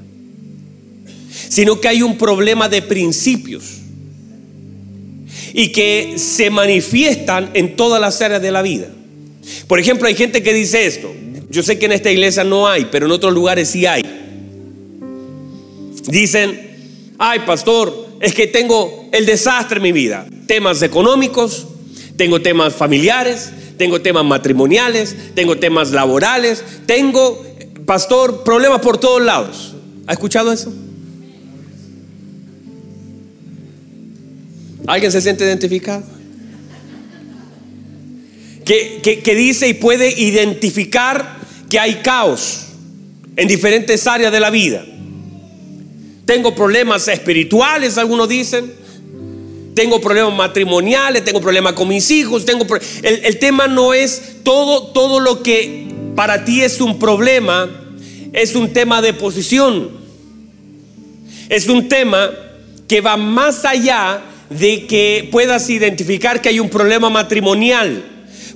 [1.52, 3.80] sino que hay un problema de principios.
[5.54, 8.88] y que se manifiestan en todas las áreas de la vida.
[9.68, 11.14] Por ejemplo, hay gente que dice esto.
[11.50, 14.02] Yo sé que en esta iglesia no hay, pero en otros lugares sí hay.
[16.08, 16.58] Dicen,
[17.18, 20.26] ay pastor, es que tengo el desastre en mi vida.
[20.48, 21.68] Temas económicos,
[22.16, 27.44] tengo temas familiares, tengo temas matrimoniales, tengo temas laborales, tengo,
[27.86, 29.76] pastor, problemas por todos lados.
[30.08, 30.72] ¿Ha escuchado eso?
[34.88, 36.04] ¿Alguien se siente identificado?
[38.66, 41.40] Que, que, dice y puede identificar
[41.70, 42.68] que hay caos
[43.36, 44.86] en diferentes áreas de la vida.
[46.26, 48.72] Tengo problemas espirituales, algunos dicen.
[49.76, 52.46] Tengo problemas matrimoniales, tengo problemas con mis hijos.
[52.46, 52.66] Tengo
[53.04, 57.70] el, el tema no es todo, todo lo que para ti es un problema,
[58.32, 59.90] es un tema de posición.
[61.50, 62.32] Es un tema
[62.88, 68.04] que va más allá de que puedas identificar que hay un problema matrimonial,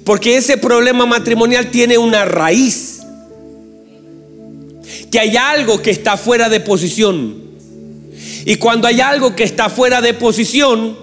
[0.03, 3.01] porque ese problema matrimonial tiene una raíz,
[5.09, 7.45] que hay algo que está fuera de posición.
[8.45, 10.97] Y cuando hay algo que está fuera de posición,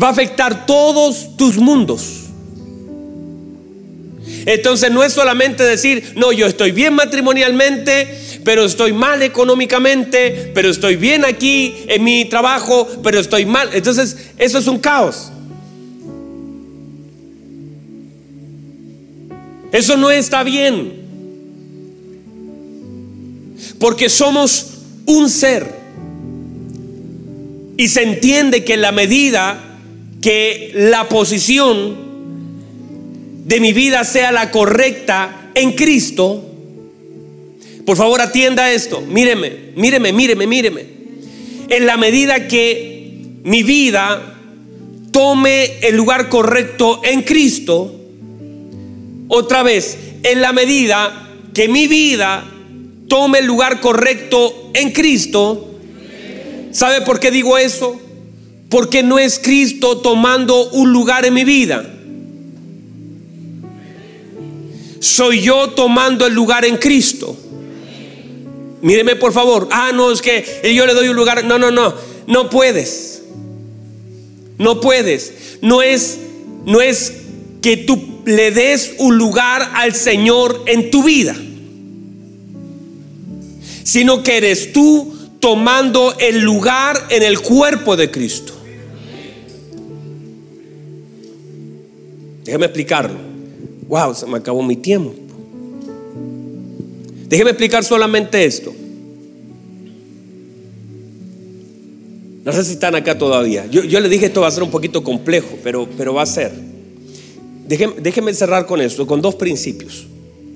[0.00, 2.21] va a afectar todos tus mundos.
[4.46, 10.70] Entonces no es solamente decir, no, yo estoy bien matrimonialmente, pero estoy mal económicamente, pero
[10.70, 13.70] estoy bien aquí en mi trabajo, pero estoy mal.
[13.72, 15.30] Entonces, eso es un caos.
[19.72, 21.00] Eso no está bien.
[23.78, 24.66] Porque somos
[25.06, 25.80] un ser.
[27.76, 29.72] Y se entiende que la medida
[30.20, 32.11] que la posición
[33.44, 36.52] de mi vida sea la correcta en Cristo,
[37.84, 39.00] por favor, atienda esto.
[39.00, 40.86] Míreme, míreme, míreme, míreme.
[41.68, 44.36] En la medida que mi vida
[45.10, 47.94] tome el lugar correcto en Cristo,
[49.28, 52.44] otra vez, en la medida que mi vida
[53.08, 55.70] tome el lugar correcto en Cristo,
[56.70, 58.00] ¿sabe por qué digo eso?
[58.68, 61.84] Porque no es Cristo tomando un lugar en mi vida.
[65.02, 67.36] Soy yo tomando el lugar en Cristo.
[68.82, 69.68] Míreme por favor.
[69.72, 71.44] Ah, no, es que yo le doy un lugar.
[71.44, 71.92] No, no, no.
[72.28, 73.24] No puedes.
[74.58, 75.58] No puedes.
[75.60, 76.18] No es,
[76.66, 77.14] no es
[77.60, 81.34] que tú le des un lugar al Señor en tu vida.
[83.82, 88.52] Sino que eres tú tomando el lugar en el cuerpo de Cristo.
[92.44, 93.31] Déjame explicarlo.
[93.92, 95.12] Wow, se me acabó mi tiempo.
[97.28, 98.72] Déjeme explicar solamente esto.
[102.42, 103.66] No sé si están acá todavía.
[103.66, 106.52] Yo, le dije esto va a ser un poquito complejo, pero, pero va a ser.
[107.68, 110.06] Déjeme, cerrar con esto, con dos principios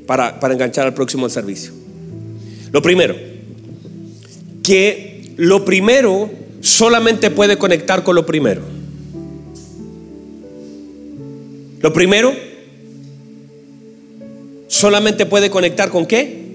[0.07, 1.72] para, para enganchar al próximo servicio.
[2.72, 3.16] Lo primero,
[4.62, 6.31] que lo primero
[6.62, 8.62] solamente puede conectar con lo primero.
[11.83, 12.45] Lo primero
[14.68, 16.46] solamente puede conectar con qué?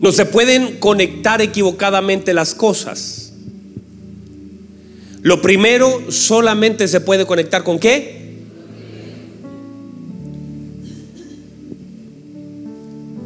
[0.00, 3.32] No se pueden conectar equivocadamente las cosas.
[5.22, 8.16] Lo primero solamente se puede conectar con qué?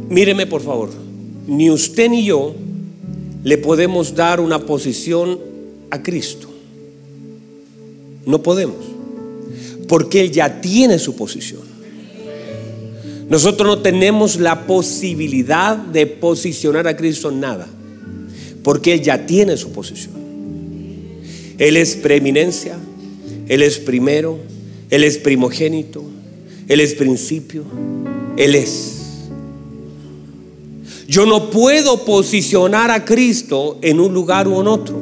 [0.09, 0.91] Míreme por favor,
[1.47, 2.55] ni usted ni yo
[3.45, 5.39] le podemos dar una posición
[5.91, 6.49] a Cristo.
[8.27, 8.77] No podemos,
[9.93, 11.61] porque Él ya tiene su posición.
[13.29, 17.69] Nosotros no tenemos la posibilidad de posicionar a Cristo en nada,
[18.63, 20.15] porque Él ya tiene su posición.
[21.59, 22.79] Él es preeminencia,
[23.49, 24.39] Él es primero,
[24.89, 26.03] Él es primogénito,
[26.69, 27.63] Él es principio,
[28.39, 28.95] Él es.
[31.07, 34.99] Yo no puedo posicionar a Cristo en un lugar u en otro,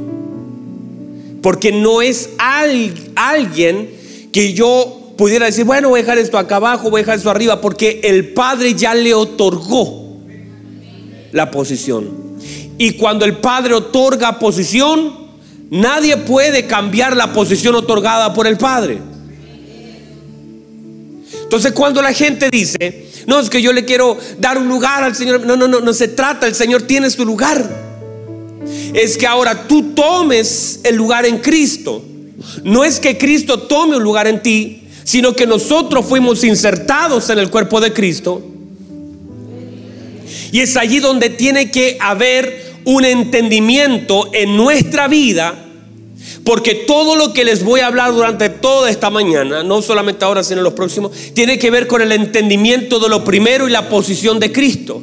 [1.42, 3.99] porque no es alguien
[4.32, 7.30] que yo pudiera decir, bueno, voy a dejar esto acá abajo, voy a dejar esto
[7.30, 10.18] arriba, porque el Padre ya le otorgó
[11.32, 12.10] la posición.
[12.78, 15.12] Y cuando el Padre otorga posición,
[15.70, 18.98] nadie puede cambiar la posición otorgada por el Padre.
[21.42, 25.14] Entonces cuando la gente dice, no, es que yo le quiero dar un lugar al
[25.14, 27.68] Señor, no, no, no, no se trata, el Señor tiene su lugar.
[28.94, 32.04] Es que ahora tú tomes el lugar en Cristo.
[32.64, 37.38] No es que Cristo tome un lugar en ti, sino que nosotros fuimos insertados en
[37.38, 38.42] el cuerpo de Cristo.
[40.52, 45.66] Y es allí donde tiene que haber un entendimiento en nuestra vida
[46.44, 50.42] Porque todo lo que les voy a hablar durante toda esta mañana, no solamente ahora,
[50.42, 53.88] sino en los próximos, tiene que ver con el entendimiento de lo primero y la
[53.88, 55.02] posición de Cristo.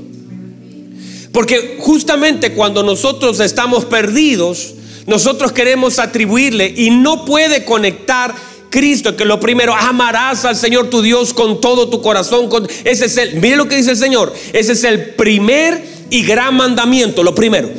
[1.32, 4.74] Porque justamente cuando nosotros estamos perdidos,
[5.08, 8.36] nosotros queremos atribuirle y no puede conectar
[8.70, 12.50] Cristo, que lo primero, amarás al Señor tu Dios con todo tu corazón.
[12.84, 16.56] Ese es el, mire lo que dice el Señor, ese es el primer y gran
[16.56, 17.70] mandamiento, lo primero.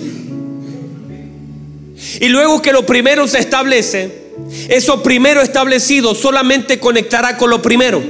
[2.21, 4.11] Y luego que lo primero se establece,
[4.71, 8.03] eso primero establecido solamente conectará con lo primero.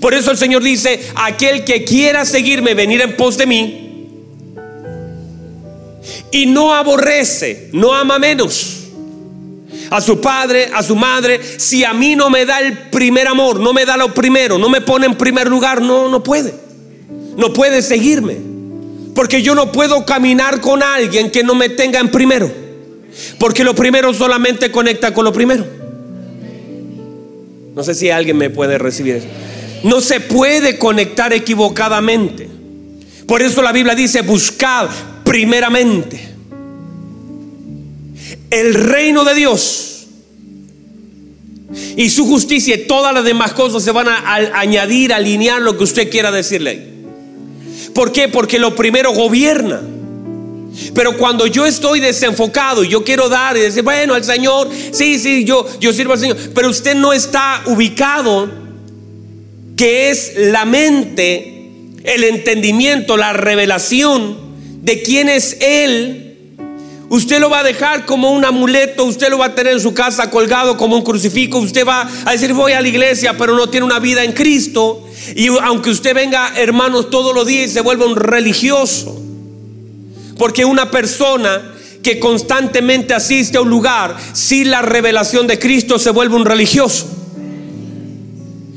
[0.00, 3.91] Por eso el Señor dice, aquel que quiera seguirme, venir en pos de mí,
[6.32, 8.82] y no aborrece, no ama menos
[9.92, 13.60] a su padre, a su madre, si a mí no me da el primer amor,
[13.60, 16.54] no me da lo primero, no me pone en primer lugar, no, no puede.
[17.36, 18.38] No puede seguirme.
[19.14, 22.50] Porque yo no puedo caminar con alguien que no me tenga en primero.
[23.38, 25.66] Porque lo primero solamente conecta con lo primero.
[27.74, 29.26] No sé si alguien me puede recibir eso.
[29.82, 32.48] No se puede conectar equivocadamente.
[33.26, 34.88] Por eso la Biblia dice, buscad
[35.32, 36.28] primeramente
[38.50, 40.06] el reino de Dios
[41.96, 45.84] y su justicia y todas las demás cosas se van a, añadir, alinear lo que
[45.84, 46.86] usted quiera decirle.
[47.94, 48.28] ¿Por qué?
[48.28, 49.80] Porque lo primero gobierna.
[50.94, 55.46] Pero cuando yo estoy desenfocado yo quiero dar y decir, bueno, al Señor, sí, sí,
[55.46, 58.50] yo, yo sirvo al Señor, pero usted no está ubicado,
[59.78, 61.70] que es la mente,
[62.04, 64.41] el entendimiento, la revelación
[64.82, 66.32] de quién es Él
[67.12, 69.92] Usted lo va a dejar como un amuleto, usted lo va a tener en su
[69.92, 73.68] casa colgado como un crucifijo, usted va a decir voy a la iglesia, pero no
[73.68, 75.06] tiene una vida en Cristo.
[75.36, 79.14] Y aunque usted venga, hermanos, todos los días y se vuelve un religioso.
[80.38, 86.08] Porque una persona que constantemente asiste a un lugar sin la revelación de Cristo se
[86.12, 87.21] vuelve un religioso.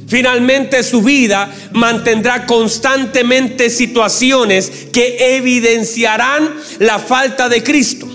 [0.08, 8.08] Finalmente su vida mantendrá constantemente situaciones que evidenciarán la falta de Cristo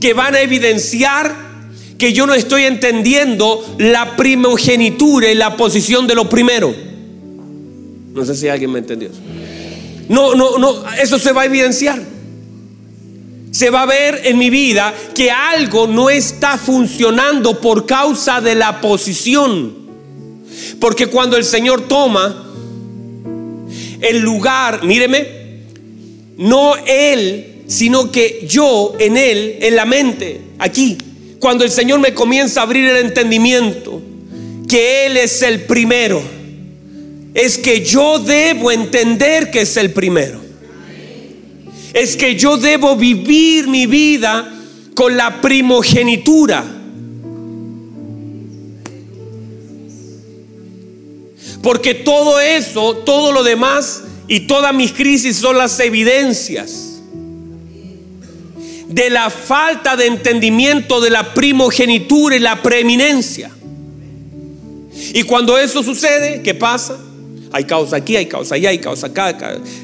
[0.00, 1.34] que van a evidenciar
[1.98, 6.74] que yo no estoy entendiendo la primogenitura y la posición de lo primero.
[8.12, 9.10] No sé si alguien me entendió.
[10.08, 12.00] No, no, no, eso se va a evidenciar.
[13.50, 18.54] Se va a ver en mi vida que algo no está funcionando por causa de
[18.54, 19.85] la posición.
[20.80, 22.44] Porque cuando el Señor toma
[24.00, 25.26] el lugar, míreme,
[26.36, 30.96] no Él sino que yo en Él, en la mente, aquí,
[31.38, 34.00] cuando el Señor me comienza a abrir el entendimiento,
[34.68, 36.22] que Él es el primero,
[37.34, 40.40] es que yo debo entender que es el primero.
[41.92, 44.52] Es que yo debo vivir mi vida
[44.94, 46.75] con la primogenitura.
[51.66, 57.00] Porque todo eso, todo lo demás y todas mis crisis son las evidencias
[58.88, 63.50] de la falta de entendimiento de la primogenitura y la preeminencia.
[65.12, 66.98] Y cuando eso sucede, ¿qué pasa?
[67.50, 69.36] Hay causa aquí, hay causa allá, hay causa acá.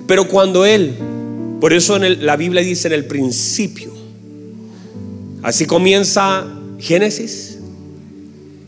[0.06, 0.94] Pero cuando Él,
[1.60, 3.92] por eso la Biblia dice en el principio,
[5.42, 6.46] así comienza
[6.78, 7.58] Génesis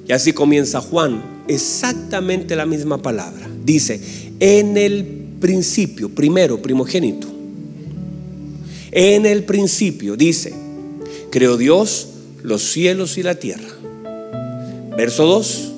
[0.09, 3.49] y así comienza Juan, exactamente la misma palabra.
[3.65, 4.01] Dice,
[4.41, 5.05] en el
[5.41, 7.35] principio, primero, primogénito
[8.95, 10.55] en el principio, dice,
[11.31, 12.11] creó Dios
[12.45, 13.69] los cielos y la tierra.
[14.97, 15.73] Verso 2,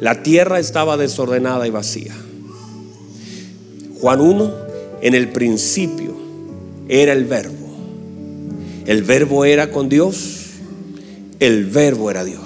[0.00, 2.12] la tierra estaba desordenada y vacía.
[4.00, 4.52] Juan 1,
[5.02, 6.16] en el principio
[6.88, 7.54] era el verbo.
[8.86, 10.46] El verbo era con Dios,
[11.38, 12.42] el verbo era Dios.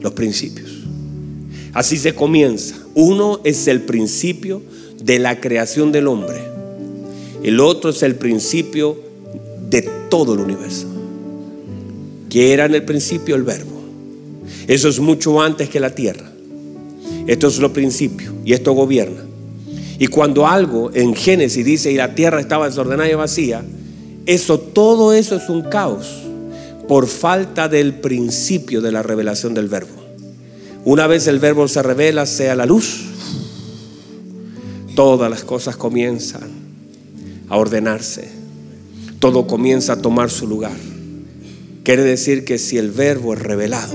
[0.00, 0.67] Los principios.
[1.78, 2.74] Así se comienza.
[2.96, 4.60] Uno es el principio
[5.00, 6.40] de la creación del hombre.
[7.44, 8.98] El otro es el principio
[9.70, 10.88] de todo el universo.
[12.28, 13.80] Que era en el principio el verbo.
[14.66, 16.28] Eso es mucho antes que la tierra.
[17.28, 19.22] Esto es lo principio y esto gobierna.
[20.00, 23.62] Y cuando algo en Génesis dice y la tierra estaba desordenada y vacía,
[24.26, 26.08] eso todo eso es un caos
[26.88, 29.97] por falta del principio de la revelación del verbo.
[30.88, 33.04] Una vez el verbo se revela, sea la luz,
[34.94, 36.48] todas las cosas comienzan
[37.50, 38.30] a ordenarse.
[39.18, 40.72] Todo comienza a tomar su lugar.
[41.82, 43.92] Quiere decir que si el verbo es revelado,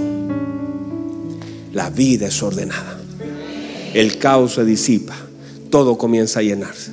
[1.73, 2.99] la vida es ordenada.
[3.95, 5.15] El caos se disipa.
[5.71, 6.91] Todo comienza a llenarse.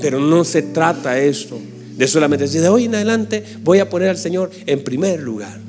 [0.00, 1.58] Pero no se trata esto
[1.96, 5.63] De solamente decir, de hoy en adelante voy a poner al Señor en primer lugar.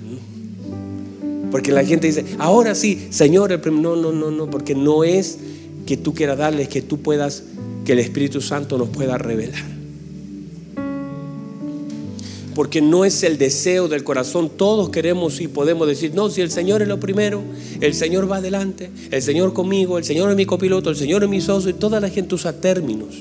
[1.55, 5.37] Porque la gente dice, ahora sí, Señor, el no, no, no, no, porque no es
[5.85, 7.43] que tú quieras darles, que tú puedas,
[7.85, 9.63] que el Espíritu Santo nos pueda revelar
[12.53, 14.49] porque no es el deseo del corazón.
[14.49, 17.41] Todos queremos y podemos decir, no, si el Señor es lo primero,
[17.79, 21.29] el Señor va adelante, el Señor conmigo, el Señor es mi copiloto, el Señor es
[21.29, 23.15] mi socio, y toda la gente usa términos.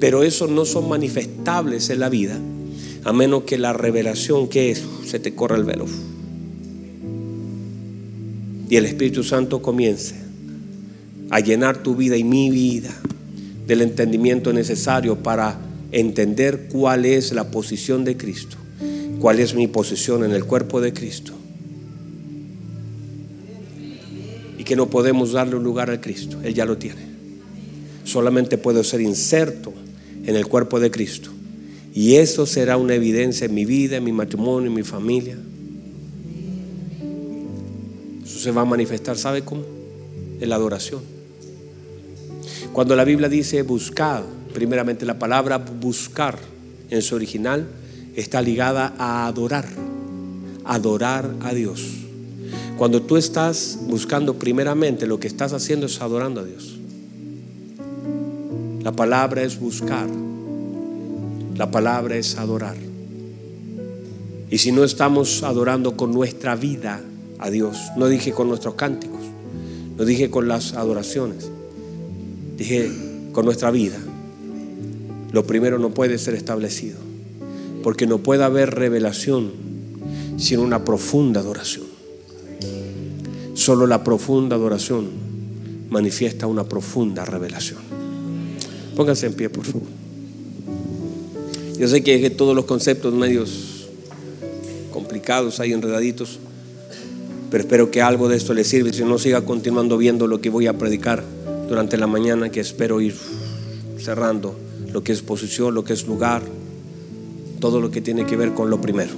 [0.00, 2.36] Pero esos no son manifestables en la vida,
[3.04, 5.86] a menos que la revelación que es, se te corra el velo.
[8.68, 10.14] Y el Espíritu Santo comience
[11.30, 12.94] a llenar tu vida y mi vida
[13.66, 15.58] del entendimiento necesario para
[15.92, 18.56] entender cuál es la posición de Cristo,
[19.18, 21.32] cuál es mi posición en el cuerpo de Cristo.
[24.58, 27.12] Y que no podemos darle un lugar al Cristo, Él ya lo tiene.
[28.04, 29.72] Solamente puedo ser inserto
[30.24, 31.30] en el cuerpo de Cristo.
[31.94, 35.36] Y eso será una evidencia en mi vida, en mi matrimonio, en mi familia.
[38.42, 39.62] Se va a manifestar, ¿sabe cómo?
[40.40, 41.00] En la adoración.
[42.72, 44.22] Cuando la Biblia dice buscad,
[44.52, 46.38] Primeramente la palabra buscar
[46.90, 47.66] en su original
[48.14, 49.66] está ligada a adorar,
[50.64, 51.82] adorar a Dios.
[52.76, 56.78] Cuando tú estás buscando primeramente, lo que estás haciendo es adorando a Dios.
[58.82, 60.08] La palabra es buscar,
[61.56, 62.76] la palabra es adorar.
[64.50, 67.00] Y si no estamos adorando con nuestra vida
[67.42, 69.20] a Dios, no dije con nuestros cánticos,
[69.96, 71.50] no dije con las adoraciones,
[72.56, 72.90] dije
[73.32, 73.98] con nuestra vida,
[75.32, 76.98] lo primero no puede ser establecido.
[77.82, 79.50] Porque no puede haber revelación
[80.36, 81.86] sin una profunda adoración.
[83.54, 85.08] Solo la profunda adoración
[85.90, 87.80] manifiesta una profunda revelación.
[88.94, 89.88] Pónganse en pie, por favor.
[91.78, 93.88] Yo sé que, todos los conceptos medios
[94.92, 96.38] complicados, hay enredaditos,
[97.52, 98.90] pero espero que algo de esto le sirva.
[98.94, 101.22] Si no, siga continuando viendo lo que voy a predicar
[101.68, 103.14] durante la mañana, que espero ir
[103.98, 104.58] cerrando
[104.90, 106.40] lo que es posición, lo que es lugar,
[107.60, 109.10] todo lo que tiene que ver con lo primero.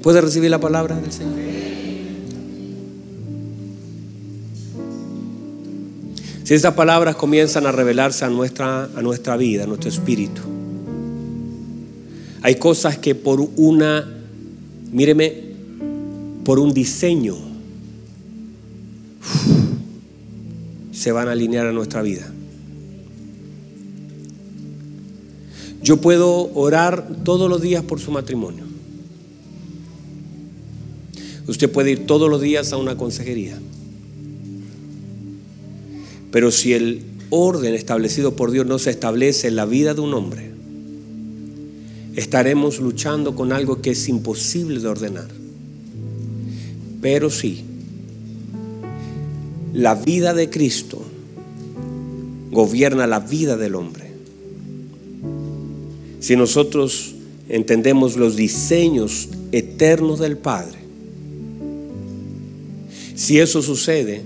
[0.00, 1.40] ¿Puede recibir la palabra del Señor?
[6.44, 10.40] Si estas palabras comienzan a revelarse a nuestra, a nuestra vida, a nuestro espíritu,
[12.42, 14.06] hay cosas que por una,
[14.92, 15.49] míreme,
[16.44, 17.36] por un diseño,
[20.92, 22.30] se van a alinear a nuestra vida.
[25.82, 28.64] Yo puedo orar todos los días por su matrimonio.
[31.46, 33.58] Usted puede ir todos los días a una consejería.
[36.30, 40.14] Pero si el orden establecido por Dios no se establece en la vida de un
[40.14, 40.50] hombre,
[42.14, 45.39] estaremos luchando con algo que es imposible de ordenar.
[47.00, 47.64] Pero sí,
[49.72, 51.02] la vida de Cristo
[52.50, 54.10] gobierna la vida del hombre.
[56.20, 57.14] Si nosotros
[57.48, 60.78] entendemos los diseños eternos del Padre,
[63.14, 64.22] si eso sucede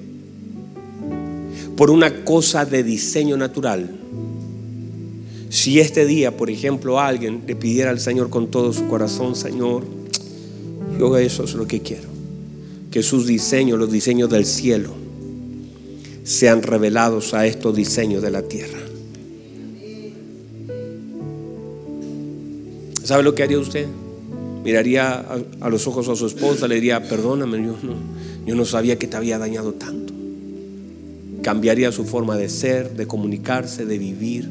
[1.77, 3.91] por una cosa de diseño natural,
[5.51, 9.85] si este día, por ejemplo, alguien le pidiera al Señor con todo su corazón, Señor,
[10.99, 12.09] yo eso es lo que quiero,
[12.95, 14.91] que sus diseños, los diseños del cielo,
[16.23, 18.79] sean revelados a estos diseños de la tierra.
[23.03, 23.89] ¿Sabe lo que haría usted?
[24.63, 25.27] Miraría
[25.61, 27.97] a, los ojos a su esposa, le diría, perdóname, yo no,
[28.47, 30.15] yo no sabía que te había dañado tanto.
[31.43, 34.49] Cambiaría su forma de ser, de comunicarse, de vivir,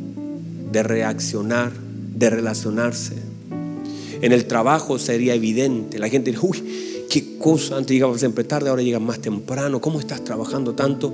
[0.69, 3.15] de reaccionar, de relacionarse.
[4.21, 5.97] En el trabajo sería evidente.
[5.97, 6.61] La gente diría, uy,
[7.09, 9.81] qué cosa, antes llegabas siempre tarde, ahora llegas más temprano.
[9.81, 11.13] ¿Cómo estás trabajando tanto?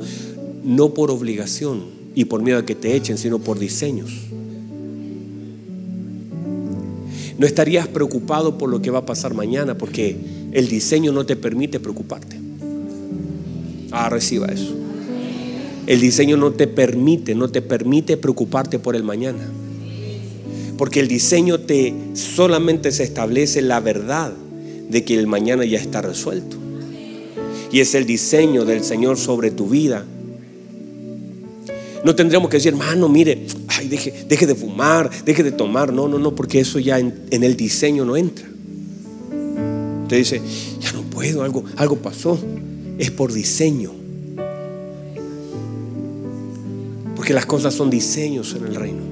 [0.63, 1.83] No por obligación
[2.15, 4.11] y por miedo a que te echen, sino por diseños.
[7.37, 10.17] No estarías preocupado por lo que va a pasar mañana porque
[10.51, 12.37] el diseño no te permite preocuparte.
[13.91, 14.75] Ah, reciba eso.
[15.87, 19.49] El diseño no te permite, no te permite preocuparte por el mañana.
[20.77, 24.33] Porque el diseño te solamente se establece la verdad
[24.89, 26.57] de que el mañana ya está resuelto.
[27.71, 30.05] Y es el diseño del Señor sobre tu vida
[32.03, 35.91] no tendríamos que decir, hermano, mire, ay, deje, deje de fumar, deje de tomar.
[35.91, 38.47] No, no, no, porque eso ya en, el diseño no entra.
[40.03, 40.41] Usted dice,
[40.79, 42.39] ya no puedo, algo, algo pasó.
[42.97, 43.91] Es por diseño.
[47.15, 49.03] Porque las cosas son diseños en el reino.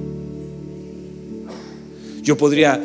[2.22, 2.80] Yo podría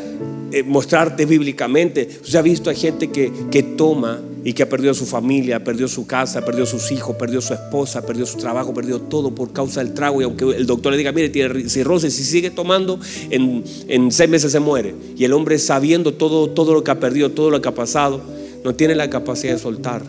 [0.54, 2.08] eh, mostrarte bíblicamente.
[2.22, 5.88] Usted ha visto a gente que, que toma y que ha perdido su familia, perdió
[5.88, 9.84] su casa, perdió sus hijos, perdió su esposa, perdió su trabajo, perdió todo por causa
[9.84, 10.22] del trago.
[10.22, 13.00] Y aunque el doctor le diga, mire, tiene cirrosis, si sigue tomando,
[13.30, 14.94] en, en seis meses se muere.
[15.18, 18.22] Y el hombre sabiendo todo, todo lo que ha perdido, todo lo que ha pasado,
[18.64, 20.04] no tiene la capacidad de soltar.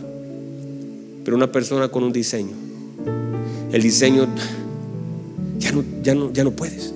[1.23, 2.55] Pero una persona con un diseño,
[3.71, 4.27] el diseño
[5.57, 6.93] ya no, ya no, ya no puedes.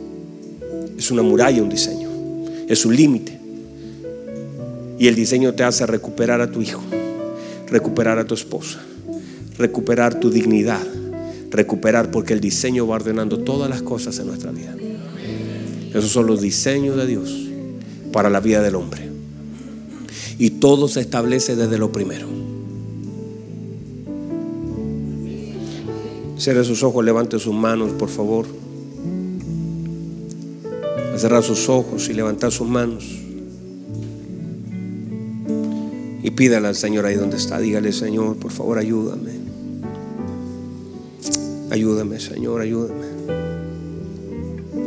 [0.98, 2.10] Es una muralla un diseño,
[2.68, 3.39] es un límite.
[5.00, 6.84] Y el diseño te hace recuperar a tu hijo
[7.70, 8.80] recuperar a tu esposa,
[9.58, 10.86] recuperar tu dignidad,
[11.50, 14.76] recuperar porque el diseño va ordenando todas las cosas en nuestra vida.
[15.90, 17.48] Esos son los diseños de Dios
[18.12, 19.10] para la vida del hombre.
[20.38, 22.28] Y todo se establece desde lo primero.
[26.38, 28.46] Cierre sus ojos, levante sus manos, por favor.
[31.18, 33.19] Cerrar sus ojos y levantar sus manos.
[36.22, 37.60] Y pídale al Señor ahí donde está.
[37.60, 39.32] Dígale, Señor, por favor, ayúdame.
[41.72, 43.06] Ayúdame, Señor, ayúdame.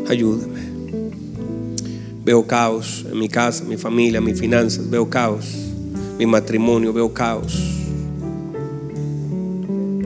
[0.08, 0.60] Ayúdame.
[2.24, 4.88] Veo caos en mi casa, mi familia, mis finanzas.
[4.90, 5.46] Veo caos.
[6.18, 7.58] Mi matrimonio, veo caos.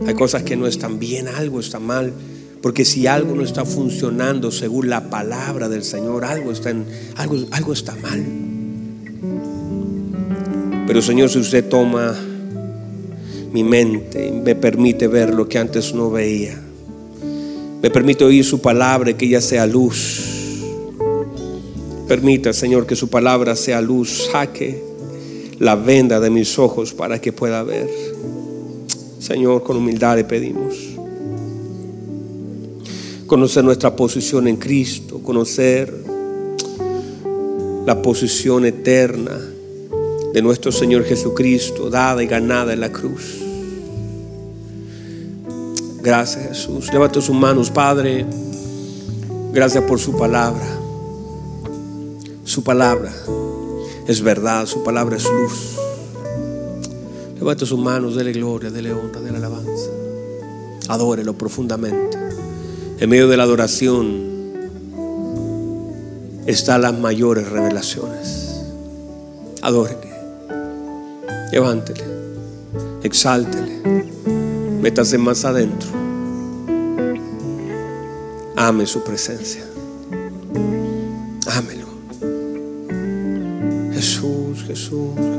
[0.07, 2.12] Hay cosas que no están bien, algo está mal.
[2.62, 7.37] Porque si algo no está funcionando según la palabra del Señor, algo está, en, algo,
[7.51, 8.45] algo está mal.
[10.87, 12.16] Pero Señor, si usted toma
[13.53, 16.61] mi mente me permite ver lo que antes no veía,
[17.82, 20.62] me permite oír su palabra que ella sea luz.
[22.07, 24.28] Permita, Señor, que su palabra sea luz.
[24.30, 24.82] Saque
[25.59, 27.91] la venda de mis ojos para que pueda ver.
[29.18, 30.76] Señor, con humildad le pedimos.
[33.26, 35.93] Conocer nuestra posición en Cristo, conocer
[37.84, 39.56] la posición eterna
[40.37, 43.39] de nuestro Señor Jesucristo, dada y ganada en la cruz.
[46.03, 46.93] Gracias Jesús.
[46.93, 48.26] Levanta sus manos, Padre.
[49.55, 50.66] Gracias por su palabra.
[52.45, 53.14] Su palabra
[54.07, 55.78] es verdad, su palabra es luz.
[57.39, 59.91] Levanta sus manos, dele gloria, dele honra, dele alabanza.
[60.89, 62.18] Adórelo profundamente.
[63.01, 64.53] En medio de la adoración
[66.45, 68.61] están las mayores revelaciones.
[69.62, 70.06] Adórele.
[71.53, 72.05] Levántele,
[73.03, 73.80] exáltele,
[74.82, 75.88] métase más adentro.
[78.57, 79.62] Ame su presencia.
[81.47, 81.86] Ámelo.
[83.92, 85.36] Jesús, Jesús, Jesús.